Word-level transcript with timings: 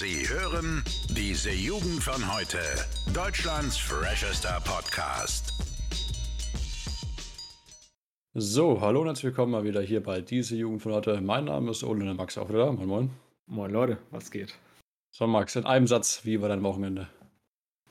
Sie 0.00 0.26
hören 0.26 0.82
diese 1.10 1.50
Jugend 1.50 2.02
von 2.02 2.34
heute. 2.34 2.56
Deutschlands 3.12 3.76
freshester 3.76 4.58
Podcast. 4.64 5.52
So, 8.32 8.80
hallo 8.80 9.02
und 9.02 9.08
herzlich 9.08 9.24
willkommen 9.24 9.52
mal 9.52 9.64
wieder 9.64 9.82
hier 9.82 10.02
bei 10.02 10.22
diese 10.22 10.56
Jugend 10.56 10.80
von 10.80 10.94
heute. 10.94 11.20
Mein 11.20 11.44
Name 11.44 11.70
ist 11.72 11.84
Ole 11.84 12.00
und 12.00 12.06
der 12.06 12.14
Max 12.14 12.38
auch 12.38 12.48
wieder 12.48 12.64
da. 12.64 12.72
Moin, 12.72 12.88
moin. 12.88 13.10
Moin 13.44 13.70
Leute, 13.70 13.98
was 14.10 14.30
geht? 14.30 14.54
So, 15.10 15.26
Max, 15.26 15.54
in 15.54 15.66
einem 15.66 15.86
Satz, 15.86 16.24
wie 16.24 16.40
war 16.40 16.48
dein 16.48 16.62
Wochenende? 16.62 17.06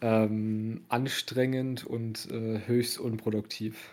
Ähm, 0.01 0.85
anstrengend 0.89 1.85
und 1.85 2.27
äh, 2.31 2.65
höchst 2.65 2.97
unproduktiv. 2.97 3.87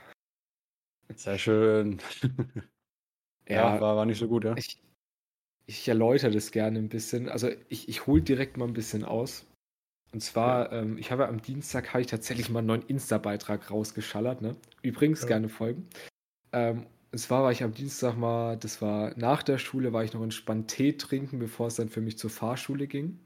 Sehr 1.15 1.37
schön. 1.37 1.99
ja, 3.47 3.75
Ja, 3.75 3.81
war, 3.83 3.97
war 3.97 4.07
nicht 4.07 4.21
so 4.21 4.27
gut, 4.27 4.45
ja? 4.45 4.57
ich, 4.57 4.79
ich 5.67 5.87
erläutere 5.89 6.31
das 6.31 6.53
gerne 6.53 6.79
ein 6.79 6.89
bisschen. 6.89 7.29
Also 7.29 7.51
ich, 7.69 7.89
ich 7.89 8.07
hole 8.07 8.23
direkt 8.23 8.57
mal 8.57 8.67
ein 8.67 8.73
bisschen 8.73 9.05
aus. 9.05 9.45
Und 10.13 10.21
zwar, 10.21 10.73
ähm, 10.73 10.97
ich 10.99 11.11
habe 11.11 11.29
am 11.29 11.43
Dienstag 11.43 11.93
habe 11.93 12.01
ich 12.01 12.07
tatsächlich 12.07 12.49
mal 12.49 12.61
einen 12.61 12.69
neuen 12.69 12.83
Insta-Beitrag 12.83 13.71
rausgeschallert. 13.71 14.41
Ne? 14.41 14.57
Übrigens 14.83 15.23
Ja. 15.23 15.29
gerne 15.29 15.49
folgen. 15.49 15.89
Ähm, 16.53 16.87
und 17.13 17.19
zwar 17.19 17.43
war 17.43 17.53
ich 17.53 17.63
am 17.63 17.73
Dienstag 17.73 18.17
mal, 18.17 18.57
das 18.57 18.81
war 18.81 19.17
nach 19.17 19.43
der 19.43 19.59
Schule, 19.59 19.93
war 19.93 20.05
ich 20.05 20.13
noch 20.13 20.23
entspannt 20.23 20.69
Tee 20.69 20.93
trinken, 20.93 21.39
bevor 21.39 21.67
es 21.67 21.77
dann 21.77 21.89
für 21.89 22.01
mich 22.01 22.19
zur 22.19 22.31
Fahrschule 22.31 22.87
ging. 22.87 23.19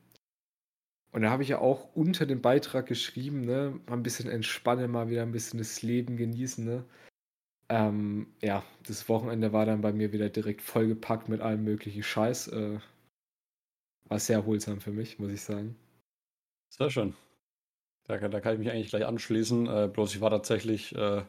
Und 1.12 1.22
da 1.22 1.30
habe 1.30 1.42
ich 1.42 1.48
ja 1.48 1.58
auch 1.58 1.94
unter 1.94 2.24
dem 2.24 2.40
Beitrag 2.40 2.86
geschrieben, 2.86 3.40
ne, 3.40 3.80
mal 3.86 3.96
ein 3.96 4.02
bisschen 4.02 4.30
entspannen, 4.30 4.90
mal 4.90 5.08
wieder 5.10 5.22
ein 5.22 5.32
bisschen 5.32 5.58
das 5.58 5.82
Leben 5.82 6.16
genießen, 6.16 6.64
ne. 6.64 6.84
Ähm, 7.70 8.34
ja, 8.42 8.62
das 8.86 9.08
Wochenende 9.08 9.52
war 9.54 9.64
dann 9.64 9.80
bei 9.80 9.92
mir 9.94 10.12
wieder 10.12 10.28
direkt 10.28 10.60
vollgepackt 10.60 11.28
mit 11.30 11.40
allem 11.40 11.64
möglichen 11.64 12.02
Scheiß. 12.02 12.48
Äh, 12.48 12.80
war 14.10 14.18
sehr 14.18 14.36
erholsam 14.36 14.80
für 14.82 14.90
mich, 14.92 15.18
muss 15.18 15.32
ich 15.32 15.40
sagen. 15.40 15.74
Sehr 16.70 16.90
schön. 16.90 17.14
Da, 18.04 18.18
kann- 18.18 18.30
da 18.32 18.40
kann 18.40 18.54
ich 18.54 18.60
mich 18.60 18.70
eigentlich 18.70 18.90
gleich 18.90 19.06
anschließen. 19.06 19.68
Äh, 19.68 19.88
bloß 19.92 20.14
ich 20.14 20.20
war 20.22 20.30
tatsächlich, 20.30 20.94
äh, 20.96 21.22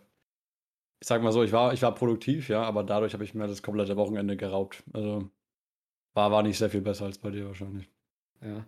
ich 1.00 1.08
sag 1.08 1.22
mal 1.24 1.32
so, 1.32 1.44
ich 1.44 1.52
war, 1.52 1.74
ich 1.74 1.82
war 1.82 1.94
produktiv, 1.96 2.50
ja, 2.50 2.64
aber 2.64 2.84
dadurch 2.84 3.14
habe 3.14 3.24
ich 3.24 3.34
mir 3.34 3.48
das 3.48 3.64
komplette 3.64 3.96
Wochenende 3.98 4.38
geraubt. 4.38 4.84
Also 4.94 5.30
war, 6.16 6.32
war 6.32 6.44
nicht 6.44 6.58
sehr 6.60 6.70
viel 6.72 6.82
besser 6.82 7.06
als 7.06 7.20
bei 7.20 7.32
dir 7.32 7.48
wahrscheinlich. 7.48 7.90
Ja, 8.42 8.66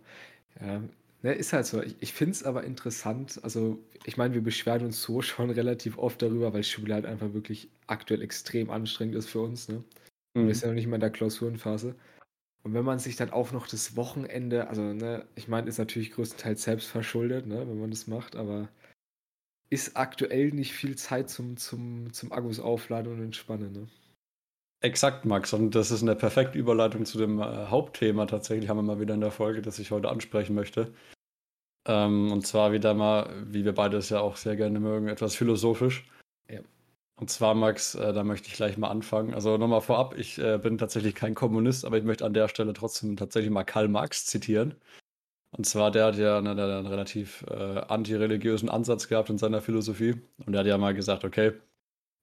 ja. 0.60 0.82
Ne, 1.24 1.32
ist 1.32 1.54
halt 1.54 1.64
so. 1.64 1.82
Ich, 1.82 1.96
ich 2.00 2.12
finde 2.12 2.32
es 2.32 2.44
aber 2.44 2.64
interessant. 2.64 3.40
Also, 3.42 3.78
ich 4.04 4.18
meine, 4.18 4.34
wir 4.34 4.42
beschweren 4.42 4.84
uns 4.84 5.00
so 5.00 5.22
schon 5.22 5.48
relativ 5.48 5.96
oft 5.96 6.20
darüber, 6.20 6.52
weil 6.52 6.62
Schule 6.62 6.92
halt 6.92 7.06
einfach 7.06 7.32
wirklich 7.32 7.70
aktuell 7.86 8.20
extrem 8.20 8.68
anstrengend 8.68 9.14
ist 9.14 9.30
für 9.30 9.40
uns. 9.40 9.68
Ne? 9.68 9.82
Mhm. 10.34 10.46
Wir 10.46 10.54
sind 10.54 10.64
ja 10.64 10.68
noch 10.68 10.74
nicht 10.74 10.86
mal 10.86 10.96
in 10.96 11.00
der 11.00 11.10
Klausurenphase. 11.10 11.94
Und 12.62 12.74
wenn 12.74 12.84
man 12.84 12.98
sich 12.98 13.16
dann 13.16 13.30
auch 13.30 13.52
noch 13.52 13.66
das 13.66 13.96
Wochenende, 13.96 14.68
also, 14.68 14.82
ne, 14.82 15.24
ich 15.34 15.48
meine, 15.48 15.66
ist 15.66 15.78
natürlich 15.78 16.12
größtenteils 16.12 16.62
selbst 16.62 16.88
verschuldet, 16.88 17.46
ne, 17.46 17.66
wenn 17.66 17.80
man 17.80 17.90
das 17.90 18.06
macht, 18.06 18.36
aber 18.36 18.68
ist 19.70 19.96
aktuell 19.96 20.50
nicht 20.50 20.74
viel 20.74 20.96
Zeit 20.96 21.30
zum, 21.30 21.56
zum, 21.56 22.12
zum 22.12 22.32
Akkus 22.32 22.60
aufladen 22.60 23.10
und 23.10 23.22
entspannen, 23.22 23.72
ne? 23.72 23.86
Exakt, 24.82 25.24
Max. 25.24 25.54
Und 25.54 25.74
das 25.74 25.90
ist 25.90 26.02
eine 26.02 26.14
perfekte 26.14 26.58
Überleitung 26.58 27.06
zu 27.06 27.16
dem 27.16 27.38
äh, 27.38 27.42
Hauptthema. 27.42 28.26
Tatsächlich 28.26 28.68
haben 28.68 28.76
wir 28.76 28.82
mal 28.82 29.00
wieder 29.00 29.14
in 29.14 29.22
der 29.22 29.30
Folge, 29.30 29.62
das 29.62 29.78
ich 29.78 29.90
heute 29.90 30.10
ansprechen 30.10 30.54
möchte. 30.54 30.92
Ähm, 31.86 32.32
und 32.32 32.46
zwar 32.46 32.72
wieder 32.72 32.94
mal, 32.94 33.30
wie 33.46 33.64
wir 33.64 33.74
beide 33.74 33.96
es 33.98 34.08
ja 34.08 34.20
auch 34.20 34.36
sehr 34.36 34.56
gerne 34.56 34.80
mögen, 34.80 35.08
etwas 35.08 35.34
philosophisch. 35.34 36.08
Ja. 36.48 36.60
Und 37.16 37.30
zwar, 37.30 37.54
Max, 37.54 37.94
äh, 37.94 38.12
da 38.12 38.24
möchte 38.24 38.48
ich 38.48 38.54
gleich 38.54 38.78
mal 38.78 38.88
anfangen. 38.88 39.34
Also 39.34 39.56
nochmal 39.58 39.82
vorab, 39.82 40.16
ich 40.18 40.38
äh, 40.38 40.58
bin 40.58 40.78
tatsächlich 40.78 41.14
kein 41.14 41.34
Kommunist, 41.34 41.84
aber 41.84 41.98
ich 41.98 42.04
möchte 42.04 42.24
an 42.24 42.34
der 42.34 42.48
Stelle 42.48 42.72
trotzdem 42.72 43.16
tatsächlich 43.16 43.50
mal 43.52 43.64
Karl 43.64 43.88
Marx 43.88 44.26
zitieren. 44.26 44.74
Und 45.56 45.66
zwar, 45.66 45.90
der 45.90 46.06
hat 46.06 46.16
ja 46.16 46.40
ne, 46.40 46.50
hat 46.50 46.58
einen 46.58 46.86
relativ 46.86 47.44
äh, 47.48 47.54
antireligiösen 47.54 48.68
Ansatz 48.68 49.08
gehabt 49.08 49.30
in 49.30 49.38
seiner 49.38 49.60
Philosophie. 49.60 50.14
Und 50.44 50.52
der 50.52 50.60
hat 50.60 50.66
ja 50.66 50.78
mal 50.78 50.94
gesagt, 50.94 51.24
okay, 51.24 51.52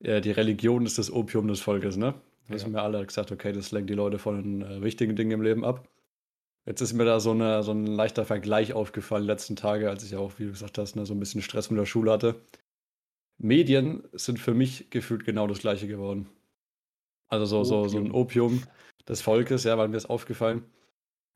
äh, 0.04 0.22
die 0.22 0.32
Religion 0.32 0.86
ist 0.86 0.98
das 0.98 1.12
Opium 1.12 1.48
des 1.48 1.62
Volkes, 1.62 1.98
ne? 1.98 2.16
Wissen 2.48 2.74
wir 2.74 2.84
alle, 2.84 3.06
gesagt, 3.06 3.32
okay, 3.32 3.54
das 3.54 3.72
lenkt 3.72 3.90
die 3.90 3.94
Leute 3.94 4.20
von 4.20 4.44
den 4.44 4.62
äh, 4.62 4.84
wichtigen 4.84 5.16
Dingen 5.16 5.32
im 5.32 5.42
Leben 5.42 5.64
ab. 5.64 5.88
Jetzt 6.66 6.82
ist 6.82 6.94
mir 6.94 7.06
da 7.06 7.20
so, 7.20 7.32
eine, 7.32 7.64
so 7.64 7.72
ein 7.72 7.88
leichter 7.88 8.26
Vergleich 8.26 8.74
aufgefallen, 8.74 9.26
letzten 9.26 9.56
Tage, 9.56 9.90
als 9.90 10.04
ich 10.04 10.16
auch, 10.16 10.34
wie 10.38 10.46
du 10.46 10.52
gesagt 10.52 10.78
hast, 10.78 10.96
ne, 10.96 11.06
so 11.06 11.14
ein 11.14 11.20
bisschen 11.20 11.42
Stress 11.42 11.72
mit 11.72 11.80
der 11.80 11.86
Schule 11.86 12.12
hatte. 12.12 12.42
Medien 13.40 14.04
sind 14.14 14.40
für 14.40 14.54
mich 14.54 14.92
gefühlt 14.92 15.26
genau 15.26 15.48
das 15.48 15.60
gleiche 15.60 15.88
geworden. 15.88 16.30
Also 17.28 17.46
so, 17.46 17.64
so, 17.64 17.88
so 17.88 17.98
ein 17.98 18.12
Opium. 18.12 18.58
Opium 18.58 18.64
des 19.08 19.22
Volkes, 19.22 19.64
ja, 19.64 19.78
weil 19.78 19.88
mir 19.88 19.98
ist 19.98 20.10
aufgefallen, 20.10 20.64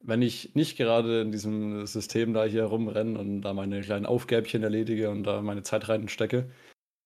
wenn 0.03 0.21
ich 0.21 0.53
nicht 0.55 0.77
gerade 0.77 1.21
in 1.21 1.31
diesem 1.31 1.85
System 1.87 2.33
da 2.33 2.45
hier 2.45 2.65
rumrenne 2.65 3.17
und 3.17 3.41
da 3.41 3.53
meine 3.53 3.81
kleinen 3.81 4.05
Aufgäbchen 4.05 4.63
erledige 4.63 5.09
und 5.09 5.23
da 5.23 5.41
meine 5.41 5.63
Zeit 5.63 5.89
reinstecke, 5.89 6.51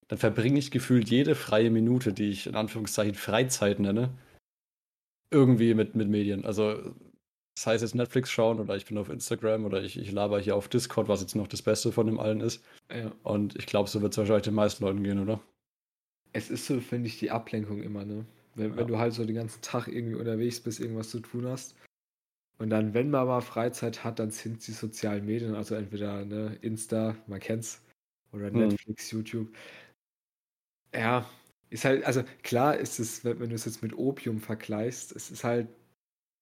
dann 0.08 0.20
verbringe 0.20 0.60
ich 0.60 0.72
gefühlt 0.72 1.10
jede 1.10 1.36
freie 1.36 1.70
Minute, 1.70 2.14
die 2.14 2.30
ich 2.30 2.48
in 2.48 2.56
Anführungszeichen 2.56 3.16
Freizeit 3.16 3.80
nenne, 3.80 4.10
irgendwie 5.32 5.74
mit, 5.76 5.96
mit 5.96 6.10
Medien. 6.10 6.46
Also 6.46 6.94
das 7.60 7.68
heißt 7.68 7.82
jetzt 7.82 7.94
Netflix 7.96 8.32
schauen 8.32 8.58
oder 8.62 8.78
ich 8.78 8.86
bin 8.86 8.98
auf 8.98 9.10
Instagram 9.10 9.66
oder 9.66 9.84
ich, 9.84 10.00
ich 10.00 10.14
laber 10.14 10.40
hier 10.40 10.56
auf 10.56 10.70
Discord, 10.70 11.10
was 11.10 11.20
jetzt 11.20 11.36
noch 11.36 11.48
das 11.48 11.62
Beste 11.62 11.92
von 11.92 12.06
dem 12.06 12.18
allen 12.18 12.40
ist. 12.40 12.64
Ja. 12.90 13.12
Und 13.24 13.58
ich 13.58 13.66
glaube, 13.66 13.90
so 13.90 14.02
wird 14.02 14.14
es 14.14 14.18
wahrscheinlich 14.18 14.46
den 14.46 14.54
meisten 14.54 14.86
Leuten 14.86 15.04
gehen, 15.04 15.20
oder? 15.20 15.42
Es 16.32 16.50
ist 16.50 16.68
so, 16.68 16.80
finde 16.80 17.08
ich, 17.08 17.20
die 17.20 17.32
Ablenkung 17.32 17.84
immer, 17.84 18.06
ne? 18.06 18.26
Wenn, 18.56 18.72
Ja. 18.72 18.78
wenn 18.78 18.88
du 18.88 18.98
halt 18.98 19.12
so 19.14 19.26
den 19.26 19.36
ganzen 19.36 19.62
Tag 19.62 19.90
irgendwie 19.90 20.16
unterwegs 20.16 20.62
bist, 20.62 20.80
irgendwas 20.80 21.10
zu 21.10 21.20
tun 21.20 21.48
hast. 21.48 21.76
Und 22.60 22.70
dann, 22.70 22.94
wenn 22.94 23.10
man 23.10 23.28
mal 23.28 23.42
Freizeit 23.42 24.06
hat, 24.06 24.20
dann 24.20 24.32
sind 24.32 24.66
die 24.66 24.72
sozialen 24.72 25.26
Medien, 25.26 25.54
also 25.54 25.76
entweder 25.76 26.24
ne, 26.24 26.58
Insta, 26.62 27.18
man 27.28 27.42
kennt's, 27.42 27.82
oder 28.32 28.48
Hm. 28.48 28.70
Netflix, 28.70 29.12
YouTube. 29.12 29.50
Ja, 30.94 31.30
ist 31.70 31.84
halt, 31.84 32.06
also 32.06 32.24
klar 32.42 32.78
ist 32.78 33.00
es, 33.00 33.26
wenn, 33.26 33.42
wenn 33.42 33.50
du 33.50 33.56
es 33.56 33.66
jetzt 33.66 33.84
mit 33.84 33.98
Opium 33.98 34.40
vergleichst, 34.40 35.14
es 35.14 35.30
ist 35.30 35.44
halt, 35.44 35.68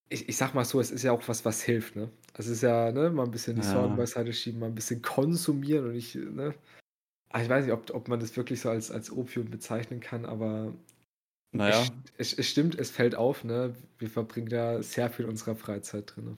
ich, 0.09 0.29
ich 0.29 0.37
sag 0.37 0.53
mal 0.53 0.65
so, 0.65 0.79
es 0.79 0.91
ist 0.91 1.03
ja 1.03 1.11
auch 1.11 1.27
was, 1.27 1.45
was 1.45 1.61
hilft, 1.63 1.95
ne? 1.95 2.09
Also 2.33 2.51
es 2.51 2.57
ist 2.57 2.61
ja, 2.63 2.91
ne, 2.91 3.09
mal 3.09 3.23
ein 3.25 3.31
bisschen 3.31 3.55
die 3.55 3.61
Ja. 3.61 3.63
Sorgen 3.63 3.95
beiseite 3.95 4.33
schieben, 4.33 4.59
mal 4.59 4.67
ein 4.67 4.75
bisschen 4.75 5.01
konsumieren 5.01 5.85
und 5.85 5.93
nicht, 5.93 6.15
ne? 6.15 6.55
Ah, 7.29 7.41
Ich 7.43 7.49
weiß 7.49 7.65
nicht, 7.65 7.73
ob, 7.73 7.91
ob 7.93 8.07
man 8.09 8.19
das 8.19 8.37
wirklich 8.37 8.61
so 8.61 8.69
als, 8.69 8.91
als 8.91 9.11
Opium 9.11 9.49
bezeichnen 9.51 9.99
kann, 10.01 10.25
aber 10.25 10.73
Naja, 11.51 11.81
es, 11.81 11.93
es, 12.17 12.33
es 12.33 12.47
stimmt, 12.49 12.75
es 12.79 12.91
fällt 12.91 13.15
auf, 13.15 13.43
ne? 13.45 13.75
Wir 13.99 14.09
verbringen 14.09 14.49
da 14.49 14.83
sehr 14.83 15.09
viel 15.11 15.25
unserer 15.25 15.55
Freizeit 15.55 16.15
drin. 16.15 16.37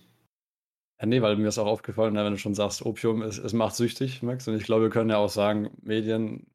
ja, 0.99 1.05
nee, 1.05 1.21
weil 1.21 1.37
mir 1.37 1.47
ist 1.47 1.57
auch 1.57 1.65
aufgefallen, 1.67 2.13
ne, 2.13 2.23
wenn 2.25 2.33
du 2.33 2.37
schon 2.39 2.55
sagst, 2.55 2.85
Opium, 2.85 3.21
es, 3.21 3.37
es 3.37 3.53
macht 3.53 3.75
süchtig, 3.75 4.21
Max. 4.23 4.47
Und 4.47 4.55
ich 4.55 4.63
glaube, 4.63 4.83
wir 4.83 4.89
können 4.89 5.09
ja 5.09 5.17
auch 5.17 5.29
sagen, 5.29 5.69
Medien 5.81 6.47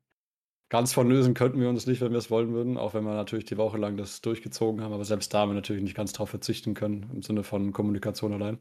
ganz 0.68 0.92
von 0.92 1.08
lösen 1.08 1.34
könnten 1.34 1.60
wir 1.60 1.68
uns 1.68 1.86
nicht, 1.86 2.00
wenn 2.00 2.12
wir 2.12 2.18
es 2.18 2.30
wollen 2.30 2.52
würden, 2.52 2.76
auch 2.76 2.94
wenn 2.94 3.04
wir 3.04 3.14
natürlich 3.14 3.44
die 3.44 3.56
Woche 3.56 3.78
lang 3.78 3.96
das 3.96 4.20
durchgezogen 4.20 4.82
haben, 4.82 4.92
aber 4.92 5.04
selbst 5.04 5.32
da 5.32 5.40
haben 5.40 5.50
wir 5.50 5.54
natürlich 5.54 5.82
nicht 5.82 5.96
ganz 5.96 6.12
drauf 6.12 6.30
verzichten 6.30 6.74
können, 6.74 7.10
im 7.12 7.22
Sinne 7.22 7.42
von 7.42 7.72
Kommunikation 7.72 8.32
allein. 8.32 8.58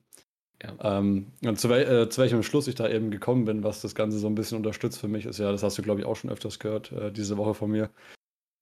Ja. 0.61 0.99
Ähm, 0.99 1.33
und 1.43 1.59
zu, 1.59 1.69
wel 1.69 2.03
äh, 2.03 2.09
zu 2.09 2.21
welchem 2.21 2.43
Schluss 2.43 2.67
ich 2.67 2.75
da 2.75 2.87
eben 2.87 3.11
gekommen 3.11 3.45
bin, 3.45 3.63
was 3.63 3.81
das 3.81 3.95
Ganze 3.95 4.17
so 4.17 4.27
ein 4.27 4.35
bisschen 4.35 4.57
unterstützt 4.57 4.99
für 4.99 5.07
mich, 5.07 5.25
ist 5.25 5.39
ja, 5.39 5.51
das 5.51 5.63
hast 5.63 5.77
du, 5.77 5.81
glaube 5.81 5.99
ich, 5.99 6.05
auch 6.05 6.15
schon 6.15 6.29
öfters 6.29 6.59
gehört, 6.59 6.91
äh, 6.91 7.11
diese 7.11 7.37
Woche 7.37 7.53
von 7.53 7.71
mir. 7.71 7.89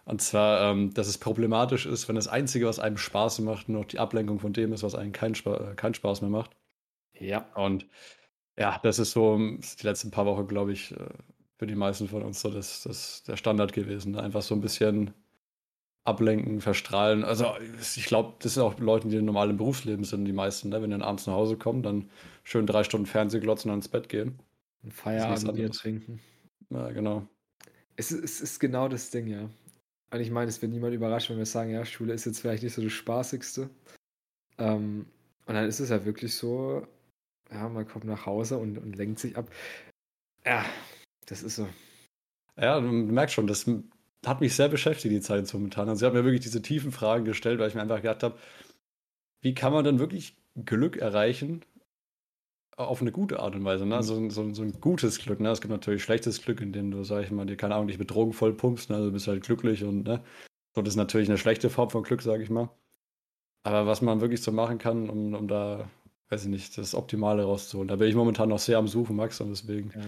Und 0.05 0.21
zwar, 0.21 0.71
ähm, 0.71 0.93
dass 0.93 1.07
es 1.07 1.19
problematisch 1.19 1.85
ist, 1.85 2.07
wenn 2.07 2.15
das 2.15 2.27
Einzige, 2.27 2.65
was 2.65 2.79
einem 2.79 2.97
Spaß 2.97 3.39
macht, 3.39 3.69
nur 3.69 3.81
noch 3.81 3.87
die 3.87 3.99
Ablenkung 3.99 4.39
von 4.39 4.53
dem 4.53 4.73
ist, 4.73 4.83
was 4.83 4.95
einem 4.95 5.11
keinen 5.11 5.35
Spa 5.35 5.71
äh, 5.71 5.75
keinen 5.75 5.93
Spaß 5.93 6.21
mehr 6.21 6.31
macht. 6.31 6.55
Ja. 7.13 7.47
Und 7.55 7.87
ja, 8.57 8.79
das 8.83 8.99
ist 8.99 9.11
so 9.11 9.35
ähm, 9.35 9.59
ist 9.61 9.83
die 9.83 9.87
letzten 9.87 10.11
paar 10.11 10.25
Wochen, 10.25 10.47
glaube 10.47 10.73
ich, 10.73 10.91
äh, 10.91 11.09
für 11.61 11.67
die 11.67 11.75
meisten 11.75 12.07
von 12.07 12.23
uns 12.23 12.41
so 12.41 12.49
das, 12.49 12.81
das 12.81 13.21
der 13.21 13.37
Standard 13.37 13.71
gewesen. 13.71 14.15
Einfach 14.15 14.41
so 14.41 14.55
ein 14.55 14.61
bisschen 14.61 15.13
ablenken, 16.03 16.59
verstrahlen. 16.59 17.23
Also 17.23 17.53
ich 17.79 18.05
glaube, 18.05 18.33
das 18.39 18.55
sind 18.55 18.63
auch 18.63 18.79
Leute, 18.79 19.09
die 19.09 19.21
normal 19.21 19.51
im 19.51 19.57
Berufsleben 19.57 20.03
sind, 20.03 20.25
die 20.25 20.33
meisten, 20.33 20.69
ne? 20.69 20.81
wenn 20.81 20.89
die 20.89 20.95
dann 20.95 21.03
abends 21.03 21.27
nach 21.27 21.35
Hause 21.35 21.57
kommen, 21.57 21.83
dann 21.83 22.09
schön 22.43 22.65
drei 22.65 22.83
Stunden 22.83 23.05
Fernseh 23.05 23.39
glotzen 23.39 23.69
und 23.69 23.77
ins 23.77 23.89
Bett 23.89 24.09
gehen. 24.09 24.39
Ein 24.83 24.89
Feierabendbier 24.89 25.69
trinken. 25.69 26.19
Ja, 26.71 26.89
genau. 26.89 27.27
Es 27.95 28.11
ist, 28.11 28.23
es 28.23 28.41
ist 28.41 28.59
genau 28.59 28.87
das 28.87 29.11
Ding, 29.11 29.27
ja. 29.27 29.47
Und 30.09 30.19
ich 30.19 30.31
meine, 30.31 30.49
es 30.49 30.59
wird 30.63 30.71
niemand 30.71 30.95
überrascht, 30.95 31.29
wenn 31.29 31.37
wir 31.37 31.45
sagen, 31.45 31.69
ja, 31.69 31.85
Schule 31.85 32.13
ist 32.13 32.25
jetzt 32.25 32.39
vielleicht 32.39 32.63
nicht 32.63 32.73
so 32.73 32.81
das 32.81 32.91
Spaßigste. 32.91 33.69
Ähm, 34.57 35.05
und 35.45 35.53
dann 35.53 35.67
ist 35.67 35.79
es 35.79 35.89
ja 35.89 36.05
wirklich 36.05 36.33
so, 36.33 36.87
ja, 37.51 37.69
man 37.69 37.87
kommt 37.87 38.05
nach 38.05 38.25
Hause 38.25 38.57
und, 38.57 38.79
und 38.79 38.95
lenkt 38.95 39.19
sich 39.19 39.37
ab. 39.37 39.47
Ja, 40.43 40.65
das 41.25 41.43
ist 41.43 41.55
so. 41.55 41.67
Ja, 42.59 42.79
du 42.79 42.87
merkst 42.87 43.35
schon, 43.35 43.47
das 43.47 43.69
hat 44.25 44.41
mich 44.41 44.55
sehr 44.55 44.69
beschäftigt, 44.69 45.13
die 45.13 45.21
Zeit 45.21 45.47
so 45.47 45.57
momentan. 45.57 45.89
Also 45.89 46.05
ich 46.05 46.09
habe 46.09 46.19
mir 46.19 46.25
wirklich 46.25 46.41
diese 46.41 46.61
tiefen 46.61 46.91
Fragen 46.91 47.25
gestellt, 47.25 47.59
weil 47.59 47.69
ich 47.69 47.75
mir 47.75 47.81
einfach 47.81 48.01
gedacht 48.01 48.23
habe, 48.23 48.37
wie 49.41 49.53
kann 49.53 49.73
man 49.73 49.83
denn 49.83 49.99
wirklich 49.99 50.35
Glück 50.65 50.97
erreichen 50.97 51.63
auf 52.77 53.01
eine 53.01 53.11
gute 53.11 53.39
Art 53.39 53.55
und 53.55 53.63
Weise, 53.63 53.85
ne? 53.85 54.01
So, 54.01 54.29
so, 54.29 54.53
so 54.53 54.63
ein 54.63 54.79
gutes 54.81 55.19
Glück, 55.19 55.39
ne? 55.39 55.49
Es 55.49 55.61
gibt 55.61 55.71
natürlich 55.71 56.03
schlechtes 56.03 56.41
Glück, 56.41 56.61
in 56.61 56.71
dem 56.73 56.91
du, 56.91 57.03
sag 57.03 57.23
ich 57.23 57.31
mal, 57.31 57.45
dir 57.45 57.57
keine 57.57 57.75
Ahnung, 57.75 57.87
dich 57.87 57.99
mit 57.99 58.09
Drogen 58.09 58.33
voll 58.33 58.53
pumpst, 58.53 58.89
ne? 58.89 58.95
Also 58.95 59.07
du 59.07 59.13
bist 59.13 59.27
halt 59.27 59.43
glücklich 59.43 59.83
und, 59.83 60.03
ne? 60.03 60.23
So, 60.75 60.81
das 60.81 60.93
ist 60.93 60.97
natürlich 60.97 61.29
eine 61.29 61.37
schlechte 61.37 61.69
Form 61.69 61.89
von 61.89 62.03
Glück, 62.03 62.21
sag 62.21 62.41
ich 62.41 62.49
mal. 62.49 62.69
Aber 63.63 63.85
was 63.85 64.01
man 64.01 64.21
wirklich 64.21 64.41
so 64.41 64.51
machen 64.51 64.77
kann, 64.77 65.09
um, 65.09 65.33
um 65.33 65.47
da 65.47 65.89
weiß 66.31 66.43
ich 66.43 66.49
nicht, 66.49 66.77
das 66.77 66.95
Optimale 66.95 67.43
rauszuholen. 67.43 67.89
Da 67.89 67.97
bin 67.97 68.07
ich 68.07 68.15
momentan 68.15 68.49
noch 68.49 68.59
sehr 68.59 68.77
am 68.77 68.87
Suchen, 68.87 69.17
Max, 69.17 69.41
und 69.41 69.49
deswegen. 69.49 69.91
Ja. 69.93 70.01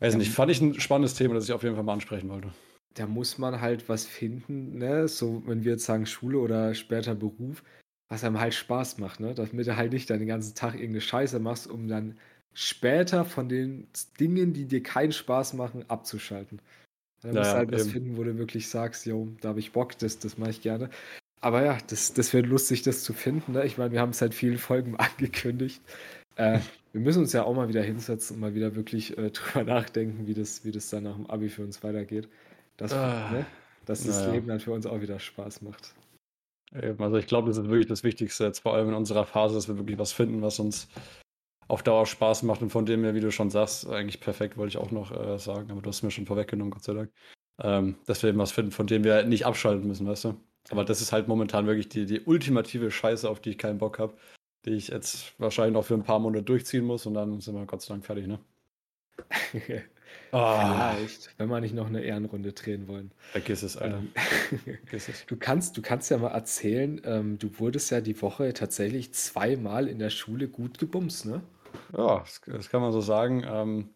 Weiß 0.00 0.16
nicht, 0.16 0.32
fand 0.32 0.50
ich 0.50 0.60
ein 0.60 0.78
spannendes 0.80 1.14
Thema, 1.14 1.34
das 1.34 1.44
ich 1.44 1.52
auf 1.52 1.62
jeden 1.62 1.74
Fall 1.74 1.84
mal 1.84 1.94
ansprechen 1.94 2.28
wollte. 2.28 2.52
Da 2.94 3.06
muss 3.06 3.38
man 3.38 3.60
halt 3.60 3.88
was 3.88 4.04
finden, 4.04 4.78
ne? 4.78 5.06
So, 5.08 5.42
wenn 5.46 5.64
wir 5.64 5.72
jetzt 5.72 5.84
sagen 5.84 6.06
Schule 6.06 6.38
oder 6.38 6.74
später 6.74 7.14
Beruf, 7.14 7.62
was 8.08 8.24
einem 8.24 8.40
halt 8.40 8.54
Spaß 8.54 8.98
macht, 8.98 9.20
ne? 9.20 9.34
Damit 9.34 9.66
du 9.66 9.76
halt 9.76 9.92
nicht 9.92 10.10
deinen 10.10 10.26
ganzen 10.26 10.54
Tag 10.54 10.74
irgendeine 10.74 11.00
Scheiße 11.00 11.38
machst, 11.38 11.68
um 11.68 11.86
dann 11.88 12.18
später 12.52 13.24
von 13.24 13.48
den 13.48 13.86
Dingen, 14.18 14.52
die 14.52 14.66
dir 14.66 14.82
keinen 14.82 15.12
Spaß 15.12 15.54
machen, 15.54 15.84
abzuschalten. 15.88 16.60
Da 17.22 17.32
musst 17.32 17.52
du 17.52 17.56
halt 17.56 17.72
was 17.72 17.88
finden, 17.88 18.16
wo 18.16 18.24
du 18.24 18.38
wirklich 18.38 18.68
sagst, 18.68 19.06
jo, 19.06 19.28
da 19.40 19.50
habe 19.50 19.60
ich 19.60 19.72
Bock, 19.72 19.96
das, 19.98 20.18
das 20.18 20.38
mache 20.38 20.50
ich 20.50 20.62
gerne. 20.62 20.88
Aber 21.40 21.64
ja, 21.64 21.78
das, 21.86 22.12
das 22.12 22.32
wird 22.32 22.46
lustig, 22.46 22.82
das 22.82 23.02
zu 23.02 23.12
finden. 23.12 23.52
Ne? 23.52 23.64
Ich 23.64 23.78
meine, 23.78 23.92
wir 23.92 24.00
haben 24.00 24.10
es 24.10 24.18
seit 24.18 24.34
vielen 24.34 24.58
Folgen 24.58 24.96
angekündigt. 24.98 25.80
Äh, 26.40 26.60
wir 26.92 27.02
müssen 27.02 27.20
uns 27.20 27.34
ja 27.34 27.44
auch 27.44 27.54
mal 27.54 27.68
wieder 27.68 27.82
hinsetzen 27.82 28.36
und 28.36 28.40
mal 28.40 28.54
wieder 28.54 28.74
wirklich 28.74 29.16
äh, 29.18 29.30
drüber 29.30 29.64
nachdenken, 29.64 30.26
wie 30.26 30.34
das, 30.34 30.64
wie 30.64 30.72
das 30.72 30.88
dann 30.88 31.04
nach 31.04 31.14
dem 31.14 31.26
Abi 31.26 31.50
für 31.50 31.62
uns 31.62 31.82
weitergeht. 31.84 32.28
Dass, 32.78 32.94
ah, 32.94 33.30
ne? 33.30 33.46
dass 33.84 34.04
das 34.04 34.20
naja. 34.20 34.32
Leben 34.32 34.48
dann 34.48 34.60
für 34.60 34.72
uns 34.72 34.86
auch 34.86 35.00
wieder 35.02 35.18
Spaß 35.18 35.60
macht. 35.62 35.94
Also 36.72 37.16
ich 37.16 37.26
glaube, 37.26 37.48
das 37.48 37.58
ist 37.58 37.64
wirklich 37.64 37.88
das 37.88 38.04
Wichtigste 38.04 38.44
jetzt, 38.44 38.60
vor 38.60 38.74
allem 38.74 38.88
in 38.90 38.94
unserer 38.94 39.26
Phase, 39.26 39.56
dass 39.56 39.68
wir 39.68 39.76
wirklich 39.76 39.98
was 39.98 40.12
finden, 40.12 40.40
was 40.40 40.60
uns 40.60 40.88
auf 41.66 41.82
Dauer 41.82 42.06
Spaß 42.06 42.44
macht 42.44 42.62
und 42.62 42.70
von 42.70 42.86
dem 42.86 43.02
her, 43.02 43.14
wie 43.14 43.20
du 43.20 43.32
schon 43.32 43.50
sagst, 43.50 43.88
eigentlich 43.88 44.20
perfekt, 44.20 44.56
wollte 44.56 44.70
ich 44.70 44.78
auch 44.78 44.92
noch 44.92 45.10
äh, 45.10 45.36
sagen, 45.38 45.70
aber 45.72 45.82
du 45.82 45.88
hast 45.88 46.02
mir 46.02 46.12
schon 46.12 46.26
vorweggenommen, 46.26 46.70
Gott 46.70 46.84
sei 46.84 46.94
Dank. 46.94 47.12
Ähm, 47.62 47.96
dass 48.06 48.22
wir 48.22 48.30
eben 48.30 48.38
was 48.38 48.52
finden, 48.52 48.70
von 48.70 48.86
dem 48.86 49.04
wir 49.04 49.24
nicht 49.24 49.46
abschalten 49.46 49.86
müssen, 49.86 50.06
weißt 50.06 50.24
du? 50.24 50.36
Aber 50.70 50.84
das 50.84 51.00
ist 51.00 51.12
halt 51.12 51.26
momentan 51.26 51.66
wirklich 51.66 51.88
die, 51.88 52.06
die 52.06 52.20
ultimative 52.20 52.90
Scheiße, 52.90 53.28
auf 53.28 53.40
die 53.40 53.50
ich 53.50 53.58
keinen 53.58 53.78
Bock 53.78 53.98
habe, 53.98 54.14
die 54.64 54.72
ich 54.72 54.88
jetzt 54.88 55.38
wahrscheinlich 55.38 55.74
noch 55.74 55.84
für 55.84 55.94
ein 55.94 56.04
paar 56.04 56.18
Monate 56.18 56.42
durchziehen 56.42 56.84
muss 56.84 57.06
und 57.06 57.14
dann 57.14 57.40
sind 57.40 57.54
wir 57.54 57.66
Gott 57.66 57.82
sei 57.82 57.94
Dank 57.94 58.04
fertig, 58.04 58.26
ne? 58.26 58.38
Ah. 60.32 60.94
Vielleicht, 60.94 61.34
wenn 61.38 61.48
wir 61.48 61.60
nicht 61.60 61.74
noch 61.74 61.86
eine 61.86 62.02
Ehrenrunde 62.02 62.52
drehen 62.52 62.86
wollen. 62.86 63.10
Vergiss 63.32 63.62
es, 63.62 63.76
Alter. 63.76 63.98
Ähm, 63.98 64.12
Vergiss 64.84 65.08
es. 65.08 65.26
Du 65.26 65.36
kannst, 65.36 65.76
du 65.76 65.82
kannst 65.82 66.10
ja 66.10 66.18
mal 66.18 66.28
erzählen, 66.28 67.00
ähm, 67.04 67.38
du 67.38 67.58
wurdest 67.58 67.90
ja 67.90 68.00
die 68.00 68.20
Woche 68.22 68.52
tatsächlich 68.52 69.12
zweimal 69.12 69.88
in 69.88 69.98
der 69.98 70.10
Schule 70.10 70.48
gut 70.48 70.78
gebumst, 70.78 71.26
ne? 71.26 71.42
Ja, 71.96 72.20
das, 72.20 72.40
das 72.46 72.70
kann 72.70 72.80
man 72.80 72.92
so 72.92 73.00
sagen. 73.00 73.44
Ähm, 73.46 73.90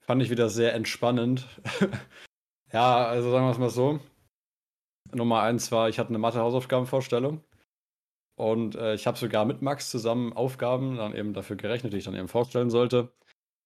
fand 0.00 0.22
ich 0.22 0.30
wieder 0.30 0.48
sehr 0.48 0.74
entspannend. 0.74 1.46
ja, 2.72 3.06
also 3.06 3.30
sagen 3.30 3.46
wir 3.46 3.52
es 3.52 3.58
mal 3.58 3.70
so. 3.70 4.00
Nummer 5.12 5.42
eins 5.42 5.70
war, 5.72 5.88
ich 5.88 5.98
hatte 5.98 6.10
eine 6.10 6.18
Mathe-Hausaufgabenvorstellung. 6.18 7.42
Und 8.36 8.74
äh, 8.74 8.94
ich 8.94 9.06
habe 9.06 9.18
sogar 9.18 9.44
mit 9.44 9.62
Max 9.62 9.90
zusammen 9.90 10.32
Aufgaben 10.32 10.96
dann 10.96 11.14
eben 11.14 11.34
dafür 11.34 11.56
gerechnet, 11.56 11.92
die 11.92 11.98
ich 11.98 12.04
dann 12.04 12.16
eben 12.16 12.28
vorstellen 12.28 12.70
sollte. 12.70 13.12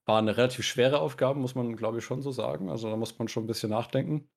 War 0.06 0.18
eine 0.18 0.36
relativ 0.36 0.64
schwere 0.64 1.00
Aufgabe, 1.00 1.38
muss 1.38 1.54
man, 1.54 1.76
glaube 1.76 1.98
ich, 1.98 2.04
schon 2.04 2.22
so 2.22 2.30
sagen. 2.30 2.70
Also 2.70 2.90
da 2.90 2.96
muss 2.96 3.18
man 3.18 3.28
schon 3.28 3.44
ein 3.44 3.48
bisschen 3.48 3.70
nachdenken. 3.70 4.28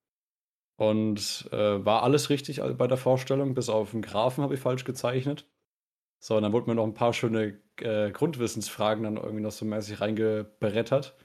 Und 0.77 1.49
äh, 1.51 1.85
war 1.85 2.03
alles 2.03 2.29
richtig 2.29 2.61
bei 2.77 2.87
der 2.87 2.97
Vorstellung, 2.97 3.53
bis 3.53 3.69
auf 3.69 3.91
den 3.91 4.01
Graphen 4.01 4.43
habe 4.43 4.55
ich 4.55 4.59
falsch 4.59 4.83
gezeichnet. 4.83 5.47
So, 6.23 6.37
und 6.37 6.43
dann 6.43 6.53
wurde 6.53 6.69
mir 6.69 6.75
noch 6.75 6.85
ein 6.85 6.93
paar 6.93 7.13
schöne 7.13 7.59
äh, 7.77 8.11
Grundwissensfragen 8.11 9.03
dann 9.03 9.17
irgendwie 9.17 9.41
noch 9.41 9.51
so 9.51 9.65
mäßig 9.65 10.01
reingeberettert. 10.01 11.15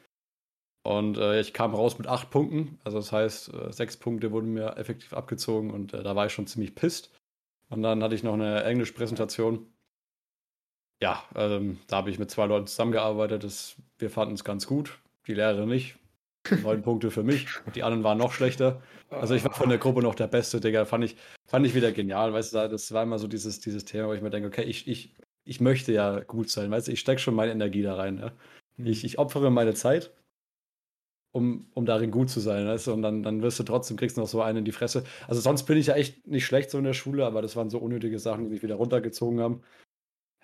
Und 0.85 1.19
äh, 1.19 1.41
ich 1.41 1.53
kam 1.53 1.75
raus 1.75 1.99
mit 1.99 2.07
acht 2.07 2.31
Punkten. 2.31 2.79
Also 2.85 2.99
das 2.99 3.13
heißt, 3.13 3.55
äh, 3.55 3.73
sechs 3.73 3.97
Punkte 3.97 4.31
wurden 4.33 4.53
mir 4.53 4.77
effektiv 4.77 5.13
abgezogen 5.15 5.71
und 5.71 5.93
äh, 5.95 6.03
da 6.03 6.15
war 6.17 6.27
ich 6.27 6.33
schon 6.33 6.47
ziemlich 6.47 6.75
pisst. 6.75 7.13
Und 7.69 7.83
dann 7.83 8.03
hatte 8.03 8.15
ich 8.15 8.23
noch 8.23 8.35
eine 8.35 8.63
Englischpräsentation 8.65 9.67
ja, 11.03 11.23
ähm, 11.35 11.79
da 11.89 11.97
habe 11.97 12.11
ich 12.11 12.19
mit 12.19 12.31
zwei 12.31 12.47
Leuten 12.47 12.67
zusammengearbeitet. 12.67 13.45
Das, 13.45 13.77
wir 13.99 14.11
fanden 14.11 14.35
es 14.35 14.45
ganz 14.45 14.67
gut. 14.67 14.99
Die 15.27 15.35
Lehrerin 15.35 15.69
nicht. 15.69 15.97
Neun 16.63 16.83
Punkte 16.83 17.11
für 17.11 17.23
mich. 17.23 17.49
Die 17.75 17.83
anderen 17.83 18.05
waren 18.05 18.19
noch 18.19 18.33
schlechter. 18.33 18.81
Also 19.11 19.35
ich 19.35 19.45
war 19.45 19.53
von 19.53 19.69
der 19.69 19.79
Gruppe 19.79 20.01
noch 20.03 20.15
der 20.15 20.27
Beste, 20.27 20.61
Digga. 20.61 20.85
Fand 20.85 21.05
ich, 21.05 21.17
fand 21.47 21.67
ich 21.67 21.75
wieder 21.75 21.93
genial. 21.93 22.33
Weißt 22.33 22.55
du, 22.55 22.69
das 22.69 22.93
war 22.93 23.03
immer 23.03 23.19
so 23.19 23.29
dieses, 23.29 23.61
dieses 23.61 23.85
Thema, 23.85 24.09
wo 24.09 24.13
ich 24.15 24.23
mir 24.23 24.31
denke, 24.31 24.49
okay, 24.49 24.63
ich, 24.63 24.89
ich, 24.89 25.15
ich 25.45 25.61
möchte 25.61 25.93
ja 25.93 26.21
gut 26.21 26.49
sein. 26.49 26.71
Weißt 26.71 26.89
du, 26.89 26.93
ich 26.93 27.01
stecke 27.01 27.21
schon 27.21 27.35
meine 27.35 27.53
Energie 27.53 27.83
da 27.83 27.97
rein. 27.97 28.19
Ja? 28.19 28.33
Ich, 28.79 29.05
ich 29.05 29.19
opfere 29.19 29.51
meine 29.51 29.75
Zeit, 29.75 30.13
um, 31.37 31.67
um 31.75 31.85
darin 31.85 32.11
gut 32.11 32.31
zu 32.31 32.41
sein. 32.41 32.67
Weißt 32.67 32.87
du? 32.87 32.95
Und 32.95 33.03
dann, 33.03 33.23
dann 33.23 33.43
wirst 33.43 33.59
du 33.59 33.63
trotzdem, 33.63 33.99
kriegst 33.99 34.17
noch 34.17 34.27
so 34.27 34.41
einen 34.41 34.59
in 34.59 34.65
die 34.65 34.73
Fresse. 34.73 35.05
Also 35.29 35.43
sonst 35.43 35.65
bin 35.65 35.77
ich 35.77 35.89
ja 35.89 35.95
echt 35.95 36.27
nicht 36.27 36.47
schlecht 36.47 36.71
so 36.71 36.79
in 36.79 36.85
der 36.85 36.95
Schule, 36.95 37.27
aber 37.27 37.43
das 37.43 37.57
waren 37.57 37.69
so 37.69 37.79
unnötige 37.79 38.19
Sachen, 38.19 38.45
die 38.45 38.51
mich 38.51 38.63
wieder 38.63 38.77
runtergezogen 38.77 39.41
haben. 39.41 39.63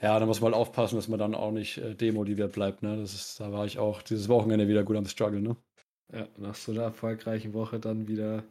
Ja, 0.02 0.20
da 0.20 0.26
muss 0.26 0.40
man 0.40 0.52
halt 0.52 0.60
aufpassen, 0.60 0.96
dass 0.96 1.08
man 1.08 1.18
dann 1.18 1.34
auch 1.34 1.50
nicht 1.50 1.78
äh, 1.78 1.94
demotiviert 1.94 2.52
bleibt. 2.52 2.82
Ne? 2.82 2.98
Das 2.98 3.14
ist, 3.14 3.40
da 3.40 3.52
war 3.52 3.64
ich 3.64 3.78
auch 3.78 4.02
dieses 4.02 4.28
Wochenende 4.28 4.68
wieder 4.68 4.84
gut 4.84 4.96
am 4.96 5.06
Struggle. 5.06 5.40
Ne? 5.40 5.56
Ja, 6.12 6.28
nach 6.36 6.54
so 6.54 6.72
einer 6.72 6.82
erfolgreichen 6.82 7.54
Woche 7.54 7.80
dann 7.80 8.06
wieder 8.06 8.44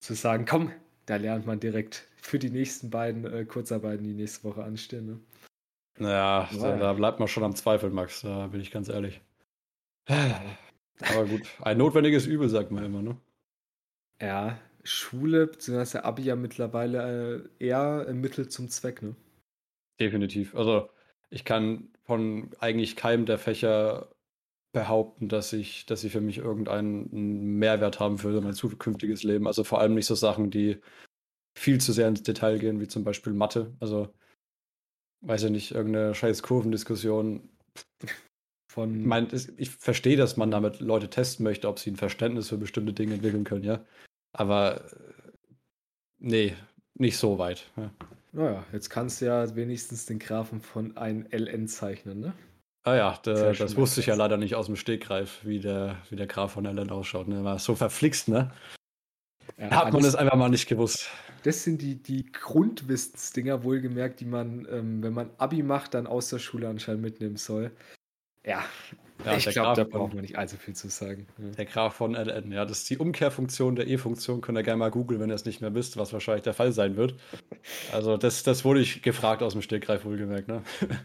zu 0.00 0.14
sagen, 0.14 0.44
komm, 0.48 0.70
da 1.06 1.16
lernt 1.16 1.46
man 1.46 1.58
direkt 1.58 2.06
für 2.18 2.38
die 2.38 2.50
nächsten 2.50 2.90
beiden 2.90 3.24
äh, 3.24 3.44
Kurzarbeiten, 3.44 4.04
die 4.04 4.14
nächste 4.14 4.44
Woche 4.44 4.62
anstehen. 4.62 5.06
Ne? 5.06 5.20
Naja, 5.98 6.48
da, 6.52 6.76
da, 6.76 6.92
bleibt 6.92 7.18
man 7.18 7.26
schon 7.26 7.42
am 7.42 7.56
Zweifeln, 7.56 7.94
Max, 7.94 8.20
da 8.20 8.46
bin 8.46 8.60
ich 8.60 8.70
ganz 8.70 8.88
ehrlich. 8.88 9.20
Aber 11.00 11.26
gut, 11.26 11.42
ein 11.62 11.78
notwendiges 11.78 12.26
Übel, 12.26 12.48
sagt 12.48 12.70
man 12.70 12.84
immer, 12.84 13.02
ne? 13.02 13.16
Ja, 14.20 14.58
Schule 14.82 15.46
bzw. 15.46 15.98
Abi 15.98 16.22
ja 16.22 16.36
mittlerweile 16.36 17.48
äh, 17.58 17.64
eher 17.66 18.06
ein 18.08 18.20
Mittel 18.20 18.48
zum 18.48 18.68
Zweck, 18.68 19.02
ne? 19.02 19.14
Definitiv. 20.00 20.54
Also, 20.54 20.88
ich 21.30 21.44
kann 21.44 21.88
von 22.04 22.50
eigentlich 22.60 22.96
keinem 22.96 23.26
der 23.26 23.38
Fächer 23.38 24.10
behaupten, 24.72 25.28
dass 25.28 25.52
ich 25.52 25.86
dass 25.86 26.02
sie 26.02 26.10
für 26.10 26.20
mich 26.20 26.38
irgendeinen 26.38 27.58
Mehrwert 27.58 27.98
haben 28.00 28.18
für 28.18 28.40
mein 28.40 28.54
zukünftiges 28.54 29.22
Leben. 29.22 29.46
Also, 29.46 29.64
vor 29.64 29.80
allem 29.80 29.94
nicht 29.94 30.06
so 30.06 30.14
Sachen, 30.14 30.50
die 30.50 30.78
viel 31.56 31.80
zu 31.80 31.92
sehr 31.92 32.08
ins 32.08 32.22
Detail 32.22 32.58
gehen, 32.58 32.80
wie 32.80 32.88
zum 32.88 33.04
Beispiel 33.04 33.32
Mathe. 33.32 33.74
Also, 33.80 34.14
weiß 35.22 35.44
ich 35.44 35.50
nicht, 35.50 35.72
irgendeine 35.72 36.14
scheiß 36.14 36.42
Kurvendiskussion. 36.42 37.48
Von 38.76 39.00
ich 39.00 39.06
meine, 39.06 39.28
ich 39.56 39.70
verstehe, 39.70 40.18
dass 40.18 40.36
man 40.36 40.50
damit 40.50 40.80
Leute 40.80 41.08
testen 41.08 41.44
möchte, 41.44 41.66
ob 41.66 41.78
sie 41.78 41.90
ein 41.90 41.96
Verständnis 41.96 42.50
für 42.50 42.58
bestimmte 42.58 42.92
Dinge 42.92 43.14
entwickeln 43.14 43.44
können, 43.44 43.64
ja. 43.64 43.80
Aber 44.34 44.84
nee, 46.18 46.54
nicht 46.92 47.16
so 47.16 47.38
weit. 47.38 47.70
Ja. 47.78 47.90
Naja, 48.32 48.66
jetzt 48.74 48.90
kannst 48.90 49.22
du 49.22 49.24
ja 49.24 49.56
wenigstens 49.56 50.04
den 50.04 50.18
Graphen 50.18 50.60
von 50.60 50.94
einem 50.98 51.26
LN 51.30 51.68
zeichnen, 51.68 52.20
ne? 52.20 52.34
Ah 52.82 52.96
ja, 52.96 53.18
der, 53.24 53.54
das 53.54 53.76
wusste 53.76 54.00
ich 54.00 54.08
ja 54.08 54.14
leider 54.14 54.36
nicht 54.36 54.56
aus 54.56 54.66
dem 54.66 54.76
Stegreif, 54.76 55.40
wie 55.42 55.58
der, 55.58 55.96
wie 56.10 56.16
der 56.16 56.26
Graph 56.26 56.52
von 56.52 56.66
LN 56.66 56.90
ausschaut. 56.90 57.28
Ne? 57.28 57.44
War 57.44 57.58
so 57.58 57.76
verflixt, 57.76 58.28
ne? 58.28 58.52
Ja, 59.56 59.70
Hat 59.70 59.92
man 59.94 60.02
das 60.02 60.16
einfach 60.16 60.36
mal 60.36 60.50
nicht 60.50 60.68
gewusst. 60.68 61.08
Das 61.44 61.64
sind 61.64 61.80
die, 61.80 62.02
die 62.02 62.30
Grundwissensdinger, 62.30 63.64
wohlgemerkt, 63.64 64.20
die 64.20 64.26
man, 64.26 64.68
ähm, 64.70 65.02
wenn 65.02 65.14
man 65.14 65.30
Abi 65.38 65.62
macht, 65.62 65.94
dann 65.94 66.06
aus 66.06 66.28
der 66.28 66.40
Schule 66.40 66.68
anscheinend 66.68 67.00
mitnehmen 67.00 67.36
soll. 67.36 67.70
Ja, 68.46 68.64
ja, 69.24 69.36
ich 69.36 69.46
glaube, 69.46 69.76
da 69.76 69.84
braucht 69.84 70.14
man 70.14 70.22
nicht 70.22 70.36
allzu 70.38 70.56
viel 70.56 70.74
zu 70.74 70.88
sagen. 70.88 71.26
Ja. 71.38 71.50
Der 71.50 71.64
Graph 71.64 71.96
von 71.96 72.14
LN, 72.14 72.52
ja, 72.52 72.64
das 72.64 72.80
ist 72.80 72.90
die 72.90 72.98
Umkehrfunktion 72.98 73.74
der 73.74 73.86
E-Funktion. 73.88 74.40
Könnt 74.40 74.58
ihr 74.58 74.62
gerne 74.62 74.78
mal 74.78 74.90
googeln, 74.90 75.20
wenn 75.20 75.30
ihr 75.30 75.34
es 75.34 75.44
nicht 75.44 75.60
mehr 75.60 75.74
wisst, 75.74 75.96
was 75.96 76.12
wahrscheinlich 76.12 76.44
der 76.44 76.54
Fall 76.54 76.72
sein 76.72 76.96
wird. 76.96 77.14
Also, 77.92 78.16
das, 78.16 78.42
das 78.42 78.64
wurde 78.64 78.80
ich 78.80 79.02
gefragt 79.02 79.42
aus 79.42 79.54
dem 79.54 79.62
Stegreif, 79.62 80.04
wohlgemerkt, 80.04 80.48
ne? 80.48 80.62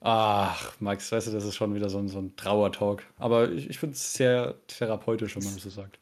Ach, 0.00 0.78
Max, 0.80 1.12
weißt 1.12 1.28
du, 1.28 1.30
das 1.30 1.44
ist 1.44 1.54
schon 1.54 1.74
wieder 1.74 1.88
so 1.88 1.98
ein, 1.98 2.08
so 2.08 2.18
ein 2.18 2.34
Trauertalk. 2.36 3.04
Aber 3.18 3.50
ich, 3.52 3.70
ich 3.70 3.78
finde 3.78 3.94
es 3.94 4.14
sehr 4.14 4.56
therapeutisch, 4.66 5.36
wenn 5.36 5.44
man 5.44 5.54
das 5.54 5.62
so 5.62 5.70
sagt. 5.70 6.00